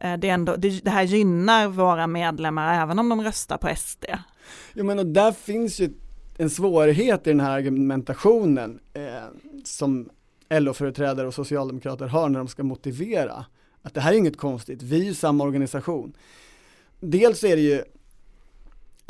[0.00, 4.04] Eh, det, ändå, det, det här gynnar våra medlemmar även om de röstar på SD.
[4.74, 5.90] Jo men och där finns ju
[6.38, 9.02] en svårighet i den här argumentationen eh,
[9.64, 10.08] som
[10.50, 13.44] LO-företrädare och socialdemokrater har när de ska motivera
[13.82, 16.12] att det här är inget konstigt, vi är ju samma organisation.
[17.00, 17.82] Dels är det ju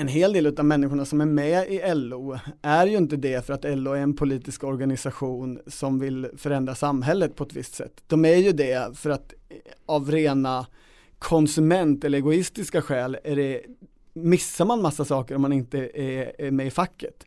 [0.00, 3.52] en hel del av människorna som är med i LO är ju inte det för
[3.52, 8.02] att LO är en politisk organisation som vill förändra samhället på ett visst sätt.
[8.06, 10.66] De är ju det för att eh, av rena
[11.18, 13.62] konsument eller egoistiska skäl är det,
[14.24, 17.24] missar man massa saker om man inte är, är med i facket.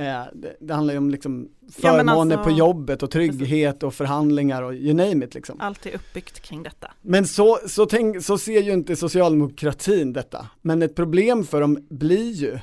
[0.00, 3.82] Eh, det, det, handlar ju om liksom förmåner ja, alltså, på jobbet och trygghet precis.
[3.82, 5.60] och förhandlingar och you name it liksom.
[5.60, 6.92] Allt är uppbyggt kring detta.
[7.02, 10.46] Men så, så, tänk, så ser ju inte socialdemokratin detta.
[10.62, 12.58] Men ett problem för dem blir ju,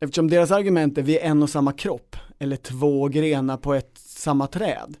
[0.00, 3.92] eftersom deras argument är vi är en och samma kropp, eller två grenar på ett
[3.94, 4.96] samma träd.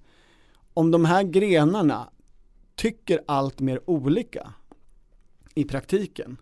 [0.74, 2.08] Om de här grenarna
[2.74, 4.52] tycker allt mer olika
[5.54, 6.36] i praktiken,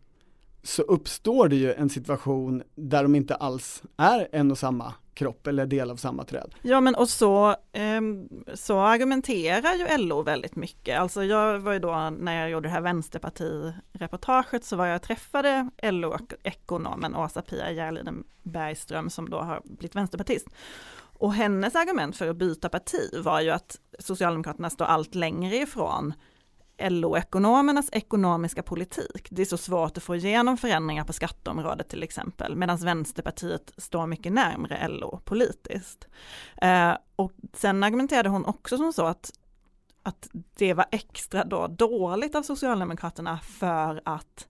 [0.66, 5.46] så uppstår det ju en situation där de inte alls är en och samma kropp
[5.46, 6.55] eller del av samma träd.
[6.62, 8.00] Ja men och så, eh,
[8.55, 11.00] så argumenterar ju LO väldigt mycket.
[11.00, 15.02] Alltså jag var ju då när jag gjorde det här vänsterpartireportaget så var jag och
[15.02, 20.46] träffade LO-ekonomen Åsa-Pia Järliden Bergström som då har blivit vänsterpartist.
[21.18, 26.14] Och hennes argument för att byta parti var ju att Socialdemokraterna står allt längre ifrån
[26.79, 29.29] LO-ekonomernas ekonomiska politik.
[29.31, 34.07] Det är så svårt att få igenom förändringar på skatteområdet till exempel, medan Vänsterpartiet står
[34.07, 36.09] mycket närmre LO politiskt.
[36.62, 39.31] Eh, och sen argumenterade hon också som så att,
[40.03, 44.49] att det var extra då dåligt av Socialdemokraterna för att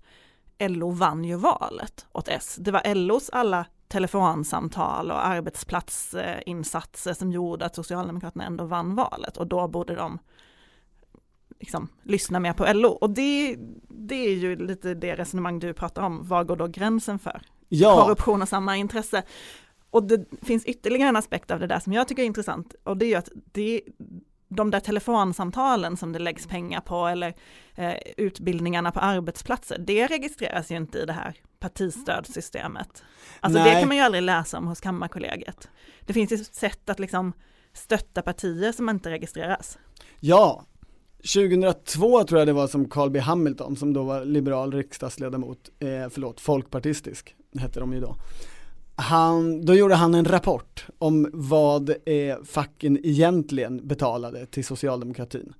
[0.58, 2.56] LO vann ju valet åt S.
[2.60, 9.46] Det var LOs alla telefonsamtal och arbetsplatsinsatser som gjorde att Socialdemokraterna ändå vann valet och
[9.46, 10.18] då borde de
[11.60, 12.88] liksom, lyssna mer på LO.
[12.88, 13.56] Och det,
[13.88, 18.02] det är ju lite det resonemang du pratar om, var går då gränsen för ja.
[18.04, 19.22] korruption och samma intresse?
[19.90, 22.96] Och det finns ytterligare en aspekt av det där som jag tycker är intressant och
[22.96, 23.82] det är ju att det,
[24.48, 27.34] de där telefonsamtalen som det läggs pengar på eller
[27.74, 33.04] eh, utbildningarna på arbetsplatser, det registreras ju inte i det här partistödssystemet.
[33.40, 33.74] Alltså Nej.
[33.74, 35.68] det kan man ju aldrig läsa om hos Kammarkollegiet.
[36.00, 37.32] Det finns ju sätt att liksom
[37.72, 39.78] stötta partier som inte registreras.
[40.20, 40.64] Ja,
[41.34, 46.08] 2002 tror jag det var som Carl B Hamilton som då var liberal riksdagsledamot, eh,
[46.10, 48.16] förlåt, folkpartistisk hette de ju då.
[48.96, 55.52] Han, då gjorde han en rapport om vad eh, facken egentligen betalade till socialdemokratin.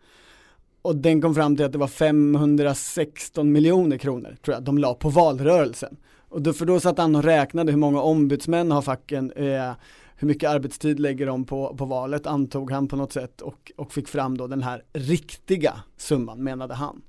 [0.82, 4.94] Och den kom fram till att det var 516 miljoner kronor, tror jag, de la
[4.94, 5.96] på valrörelsen.
[6.28, 9.72] Och då, för då satt han och räknade hur många ombudsmän har facken eh,
[10.16, 13.92] hur mycket arbetstid lägger de på, på valet antog han på något sätt och, och
[13.92, 17.02] fick fram då den här riktiga summan menade han.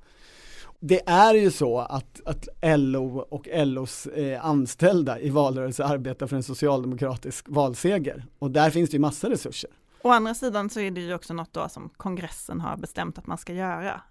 [0.79, 2.47] Det är ju så att, att
[2.79, 8.89] LO och LOs eh, anställda i valrörelse arbetar för en socialdemokratisk valseger och där finns
[8.89, 9.69] det ju massa resurser.
[10.01, 13.27] Å andra sidan så är det ju också något då som kongressen har bestämt att
[13.27, 14.01] man ska göra.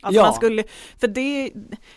[0.00, 0.22] Alltså ja.
[0.22, 0.64] man skulle,
[0.98, 1.52] för det,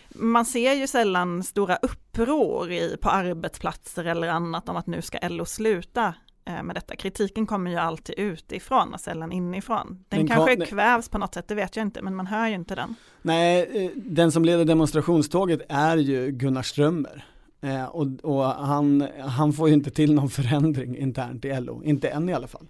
[0.08, 5.28] man ser ju sällan stora uppror i, på arbetsplatser eller annat om att nu ska
[5.28, 6.14] LO sluta
[6.62, 6.96] med detta.
[6.96, 10.04] Kritiken kommer ju alltid utifrån och sällan inifrån.
[10.08, 12.54] Den, den kanske kvävs på något sätt, det vet jag inte, men man hör ju
[12.54, 12.94] inte den.
[13.22, 17.24] Nej, eh, den som leder demonstrationståget är ju Gunnar Strömmer.
[17.60, 22.08] Eh, och, och han, han får ju inte till någon förändring internt i LO, inte
[22.08, 22.66] än i alla fall.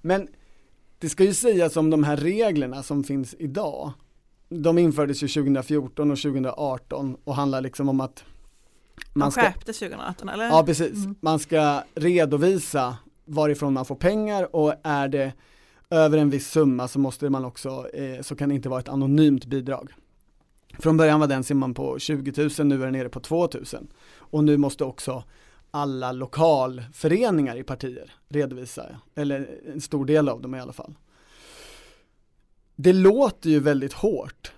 [0.00, 0.28] Men
[0.98, 3.92] det ska ju sägas om de här reglerna som finns idag.
[4.48, 8.24] De infördes ju 2014 och 2018 och handlar liksom om att
[9.12, 10.44] man de skärptes 2018 eller?
[10.44, 11.14] Ja precis, mm.
[11.20, 15.32] man ska redovisa varifrån man får pengar och är det
[15.90, 18.88] över en viss summa så måste man också, eh, så kan det inte vara ett
[18.88, 19.94] anonymt bidrag.
[20.78, 23.64] Från början var den simman på 20 000, nu är den nere på 2 000.
[24.16, 25.24] Och nu måste också
[25.70, 30.94] alla lokalföreningar i partier redovisa, eller en stor del av dem i alla fall.
[32.76, 34.52] Det låter ju väldigt hårt,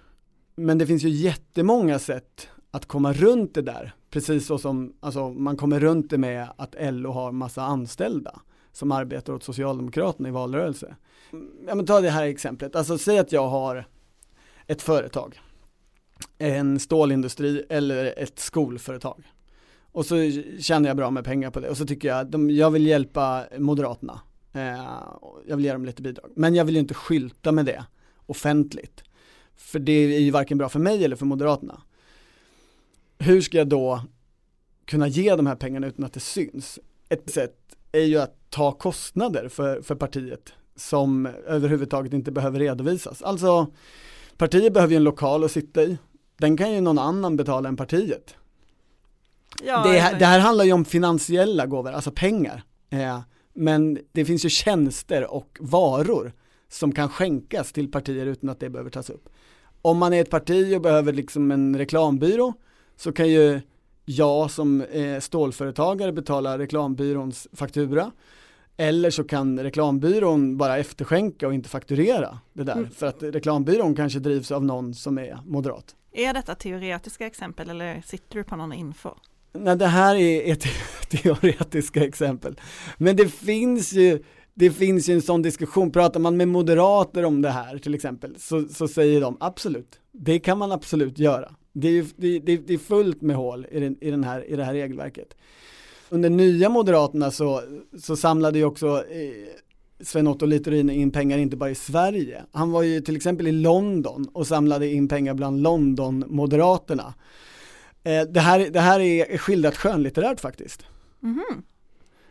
[0.54, 5.30] men det finns ju jättemånga sätt att komma runt det där, precis så som alltså,
[5.30, 8.40] man kommer runt det med att LO har massa anställda
[8.76, 10.96] som arbetar åt Socialdemokraterna i valrörelse.
[11.66, 13.84] Ja men ta det här exemplet, alltså säg att jag har
[14.66, 15.40] ett företag,
[16.38, 19.32] en stålindustri eller ett skolföretag.
[19.92, 20.14] Och så
[20.60, 23.44] tjänar jag bra med pengar på det och så tycker jag, att jag vill hjälpa
[23.58, 24.20] Moderaterna.
[24.52, 25.00] Eh,
[25.46, 26.30] jag vill ge dem lite bidrag.
[26.36, 27.84] Men jag vill ju inte skylta med det
[28.26, 29.04] offentligt.
[29.54, 31.82] För det är ju varken bra för mig eller för Moderaterna.
[33.18, 34.00] Hur ska jag då
[34.84, 36.78] kunna ge de här pengarna utan att det syns?
[37.08, 37.65] Ett sätt
[37.96, 43.22] är ju att ta kostnader för, för partiet som överhuvudtaget inte behöver redovisas.
[43.22, 43.66] Alltså,
[44.36, 45.98] partiet behöver ju en lokal att sitta i.
[46.38, 48.34] Den kan ju någon annan betala än partiet.
[49.64, 52.62] Ja, det, här, det här handlar ju om finansiella gåvor, alltså pengar.
[52.90, 53.20] Eh,
[53.54, 56.32] men det finns ju tjänster och varor
[56.68, 59.28] som kan skänkas till partier utan att det behöver tas upp.
[59.82, 62.52] Om man är ett parti och behöver liksom en reklambyrå
[62.96, 63.60] så kan ju
[64.08, 68.12] jag som eh, stålföretagare betala reklambyråns faktura.
[68.76, 72.76] Eller så kan reklambyrån bara efterskänka och inte fakturera det där.
[72.76, 72.90] Mm.
[72.90, 75.96] För att reklambyrån kanske drivs av någon som är moderat.
[76.12, 79.10] Är detta teoretiska exempel eller sitter du på någon info?
[79.52, 80.64] Nej, det här är ett
[81.10, 82.60] teoretiska exempel.
[82.98, 84.22] Men det finns ju
[84.54, 88.36] det finns ju en sån diskussion, pratar man med moderater om det här till exempel
[88.38, 91.55] så, så säger de absolut, det kan man absolut göra.
[91.78, 94.56] Det är, det, det, det är fullt med hål i, den, i, den här, i
[94.56, 95.36] det här regelverket.
[96.08, 97.62] Under nya Moderaterna så,
[98.02, 99.30] så samlade ju också eh,
[100.00, 102.44] Sven Otto Littorin in pengar inte bara i Sverige.
[102.52, 107.14] Han var ju till exempel i London och samlade in pengar bland London-moderaterna.
[108.04, 110.84] Eh, det, här, det här är skildrat skönlitterärt faktiskt.
[111.20, 111.62] Mhm.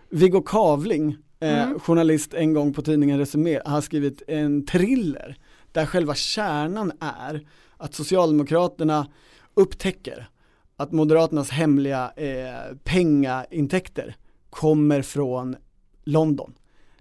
[0.09, 1.79] Viggo Kavling, eh, Mm.
[1.79, 5.37] journalist en gång på tidningen Resumé, har skrivit en thriller
[5.71, 9.07] där själva kärnan är att Socialdemokraterna
[9.55, 10.29] upptäcker
[10.77, 14.15] att Moderaternas hemliga eh, pengaintäkter
[14.49, 15.55] kommer från
[16.03, 16.53] London.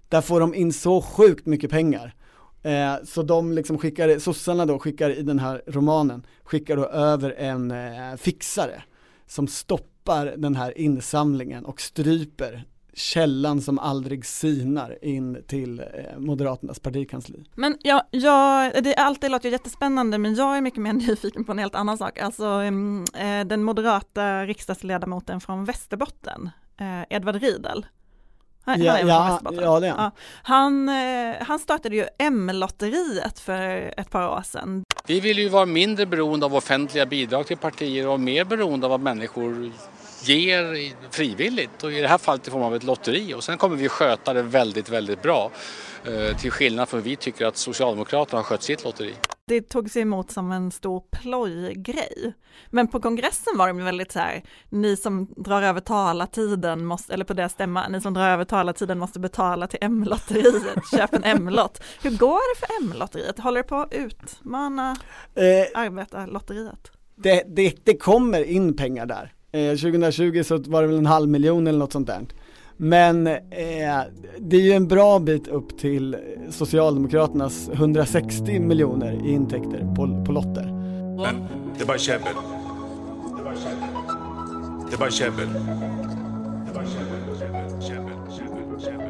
[0.09, 2.15] Där får de in så sjukt mycket pengar.
[2.63, 7.31] Eh, så de liksom skickar, sossarna då skickar i den här romanen, skickar då över
[7.31, 8.83] en eh, fixare
[9.27, 12.65] som stoppar den här insamlingen och stryper
[12.95, 15.85] källan som aldrig sinar in till eh,
[16.17, 17.45] Moderaternas partikansli.
[17.55, 21.51] Men ja, jag, det, allt det låter jättespännande men jag är mycket mer nyfiken på
[21.51, 22.19] en helt annan sak.
[22.19, 27.85] Alltså mm, eh, den moderata riksdagsledamoten från Västerbotten, eh, Edvard Riedel.
[28.61, 30.03] Han, Ja, han ja, ja, det är han.
[30.03, 30.11] Ja.
[30.43, 30.89] Han,
[31.47, 34.83] han startade ju M-lotteriet för ett par år sedan.
[35.07, 38.91] Vi vill ju vara mindre beroende av offentliga bidrag till partier och mer beroende av
[38.91, 39.71] vad människor
[40.25, 43.75] ger frivilligt och i det här fallet i form av ett lotteri och sen kommer
[43.75, 45.51] vi sköta det väldigt, väldigt bra.
[46.05, 49.13] Eh, till skillnad från vi tycker att Socialdemokraterna har skött sitt lotteri.
[49.47, 52.33] Det tog sig emot som en stor plojgrej.
[52.69, 57.25] Men på kongressen var de väldigt så här, ni som drar över talartiden måste, eller
[57.25, 61.83] på deras stämma, ni som drar över talartiden måste betala till M-lotteriet, köp en M-lott.
[62.01, 63.39] Hur går det för M-lotteriet?
[63.39, 64.97] Håller det på att utmana
[65.35, 66.91] Eh, arbetarlotteriet?
[67.15, 69.33] det, det, det kommer in pengar där.
[69.55, 72.25] Eh, 2020 så var det väl en halv miljon eller något sånt där.
[72.77, 74.01] Men eh,
[74.39, 76.17] det är ju en bra bit upp till
[76.49, 80.63] Socialdemokraternas 160 miljoner i intäkter på, på lotter.
[81.23, 81.47] Men
[81.77, 82.33] det är bara käbbel.
[83.35, 83.89] Det är bara käbbel.
[84.89, 85.47] Det är bara käbbel.
[86.65, 89.05] Det är bara käbbel, käbbel, käbbel, käbbel, käbbel.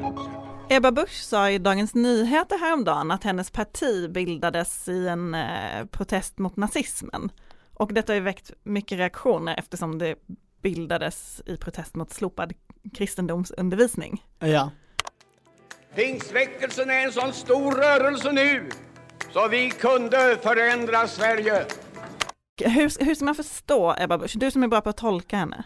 [0.70, 6.38] Ebba Busch sa i Dagens Nyheter häromdagen att hennes parti bildades i en eh, protest
[6.38, 7.32] mot nazismen.
[7.76, 10.16] Och detta har ju väckt mycket reaktioner eftersom det
[10.62, 12.54] bildades i protest mot slopad
[12.94, 14.26] kristendomsundervisning.
[14.40, 14.72] Ja,
[15.96, 18.70] Pingstväckelsen är en sån stor rörelse nu
[19.34, 21.66] så vi kunde förändra Sverige.
[22.62, 24.34] Hur, hur ska man förstå Ebba Busch?
[24.36, 25.66] Du som är bra på att tolka henne.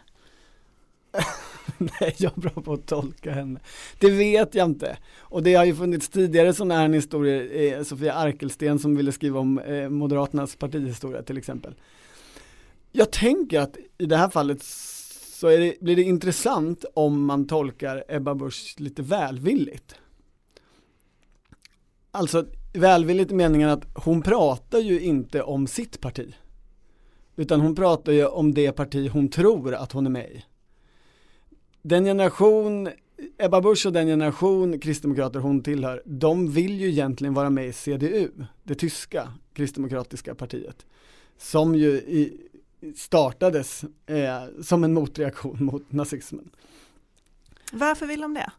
[2.02, 3.60] Nej, jag är bra på att tolka henne.
[4.00, 4.98] Det vet jag inte.
[5.20, 9.40] Och det har ju funnits tidigare sådana här historier, eh, Sofia Arkelsten som ville skriva
[9.40, 11.74] om eh, Moderaternas partihistoria till exempel.
[12.92, 17.48] Jag tänker att i det här fallet så är det, blir det intressant om man
[17.48, 19.96] tolkar Ebba Busch lite välvilligt.
[22.12, 26.34] Alltså välvilligt i meningen att hon pratar ju inte om sitt parti.
[27.36, 30.44] Utan hon pratar ju om det parti hon tror att hon är med i
[31.82, 32.90] den generation,
[33.38, 37.74] Ebba Busch och den generation kristdemokrater hon tillhör, de vill ju egentligen vara med i
[37.74, 38.30] CDU,
[38.64, 40.86] det tyska kristdemokratiska partiet,
[41.38, 42.38] som ju i,
[42.96, 46.50] startades eh, som en motreaktion mot nazismen.
[47.72, 48.52] Varför vill de det?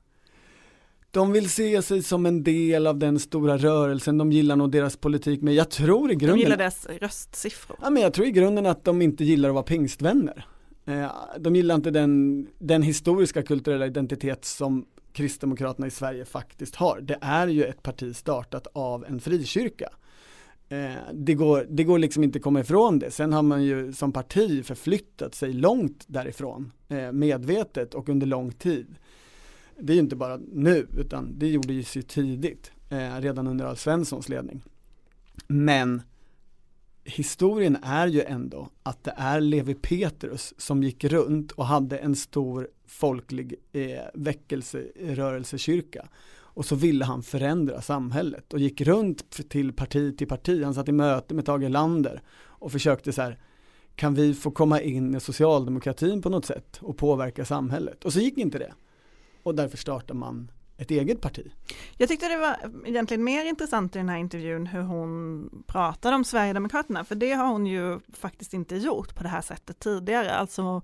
[1.13, 4.97] De vill se sig som en del av den stora rörelsen, de gillar nog deras
[4.97, 7.79] politik, men jag tror i De grunden gillar deras röstsiffror.
[7.83, 10.47] Ja, men jag tror i grunden att de inte gillar att vara pingstvänner.
[10.91, 17.01] Eh, de gillar inte den, den historiska kulturella identitet som Kristdemokraterna i Sverige faktiskt har.
[17.01, 19.89] Det är ju ett parti startat av en frikyrka.
[20.69, 23.11] Eh, det går, det går liksom inte att komma ifrån det.
[23.11, 28.53] Sen har man ju som parti förflyttat sig långt därifrån, eh, medvetet och under lång
[28.53, 28.95] tid.
[29.79, 32.73] Det är ju inte bara nu, utan det gjordes ju tidigt,
[33.19, 34.63] redan under Alf Svenssons ledning.
[35.47, 36.03] Men
[37.11, 42.17] historien är ju ändå att det är Levi Petrus som gick runt och hade en
[42.17, 46.09] stor folklig eh, väckelserörelsekyrka.
[46.53, 50.65] Och så ville han förändra samhället och gick runt till parti till parti.
[50.65, 53.39] Han satt i möte med Tage Erlander och försökte så här
[53.95, 58.05] kan vi få komma in i socialdemokratin på något sätt och påverka samhället?
[58.05, 58.73] Och så gick inte det.
[59.43, 60.51] Och därför startar man
[60.81, 61.53] ett eget parti.
[61.97, 62.57] Jag tyckte det var
[62.87, 67.47] egentligen mer intressant i den här intervjun hur hon pratade om Sverigedemokraterna, för det har
[67.47, 70.35] hon ju faktiskt inte gjort på det här sättet tidigare.
[70.35, 70.83] Alltså hon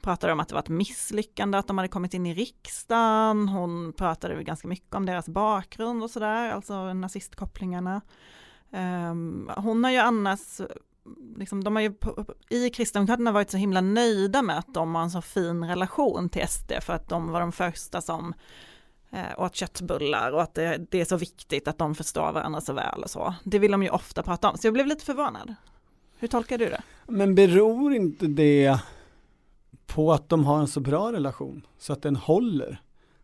[0.00, 3.48] pratade om att det var ett misslyckande att de hade kommit in i riksdagen.
[3.48, 8.00] Hon pratade ganska mycket om deras bakgrund och sådär, alltså nazistkopplingarna.
[8.70, 10.60] Um, ehm, hon har ju annars
[11.36, 11.94] liksom, de har ju
[12.48, 16.48] i Kristdemokraterna varit så himla nöjda med att de har en så fin relation till
[16.48, 18.34] SD för att de var de första som
[19.14, 22.72] eh, åt köttbullar och att det, det, är så viktigt att de förstår varandra så
[22.72, 23.34] väl och så.
[23.44, 25.54] Det vill de ju ofta prata om, så jag blev lite förvånad.
[26.18, 26.82] Hur tolkar du det?
[27.06, 28.78] Men beror inte det
[29.86, 32.82] på att de har en så bra relation så att den håller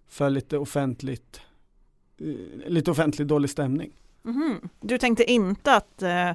[0.08, 1.40] för lite offentligt,
[2.18, 3.92] eh, lite offentlig dålig stämning?
[4.24, 4.68] Mm -hmm.
[4.80, 6.30] Du tänkte inte att eh,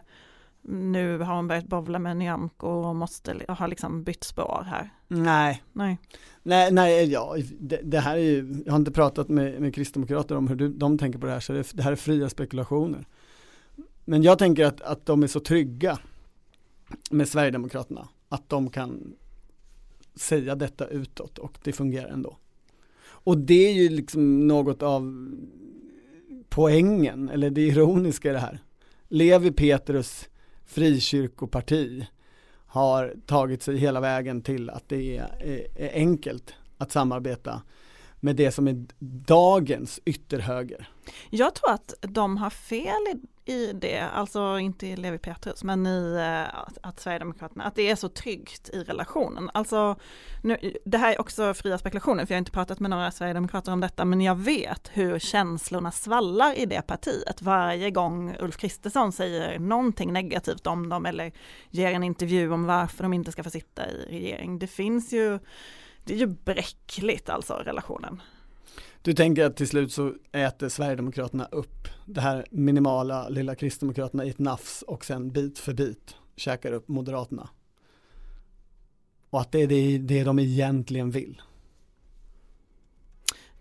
[0.68, 4.89] nu har hon börjat bovla med Nyamko och måste ha liksom bytt spår här.
[5.07, 5.63] Nej.
[5.74, 5.97] Nej.
[6.43, 10.38] Nej, nej ja, det, det, här är ju, jag har inte pratat med, med kristdemokrater
[10.38, 13.05] om hur du, de tänker på det här, så det, det, här är fria spekulationer.
[14.05, 15.99] Men jag tänker att, att de är så trygga
[17.11, 19.16] med Sverigedemokraterna, att de kan
[20.16, 22.38] säga detta utåt och det fungerar ändå.
[23.03, 25.32] Och det är ju liksom något av
[26.49, 28.59] poängen, eller det ironiska i det här.
[29.07, 30.30] Levi Petrus
[30.66, 32.07] frikyrkoparti
[32.68, 37.61] har tagit sig hela vägen till att det är, eh, är enkelt att samarbeta
[38.20, 38.86] med det som är
[39.28, 40.89] dagens ytterhöger.
[41.30, 45.88] Jag tror att de har fel i, i det, alltså inte i Levi Petrus, men
[45.88, 49.50] i eh, att, att Sverigedemokraterna, att det är så tryggt i relationen.
[49.54, 49.96] Alltså,
[50.41, 53.72] nu, det här är också fria spekulationer, för jag har inte pratat med några Sverigedemokrater
[53.72, 57.41] om detta, men jag vet hur känslorna svallar i det partiet.
[57.41, 61.32] Varje gång Ulf Kristersson säger någonting negativt om dem eller
[61.70, 64.60] ger en intervju om varför de inte ska få sitta i regering.
[64.60, 65.39] Det finns ju
[66.04, 68.22] det är ju bräckligt alltså relationen.
[69.06, 74.30] Du tänker att till slut så äter Sverigedemokraterna upp det här minimala lilla Kristdemokraterna i
[74.30, 77.49] ett nafs och sen bit för bit käkar upp Moderaterna.
[79.30, 81.41] Och att det är det, det de egentligen vill.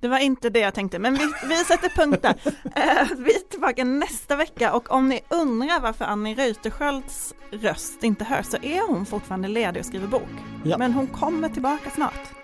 [0.01, 2.35] Det var inte det jag tänkte, men vi, vi sätter punkt där.
[2.77, 8.25] Eh, vi är tillbaka nästa vecka och om ni undrar varför Annie Reuterskiölds röst inte
[8.25, 10.31] hörs så är hon fortfarande ledig och skriver bok.
[10.65, 10.79] Ja.
[10.79, 12.44] Men hon kommer tillbaka snart.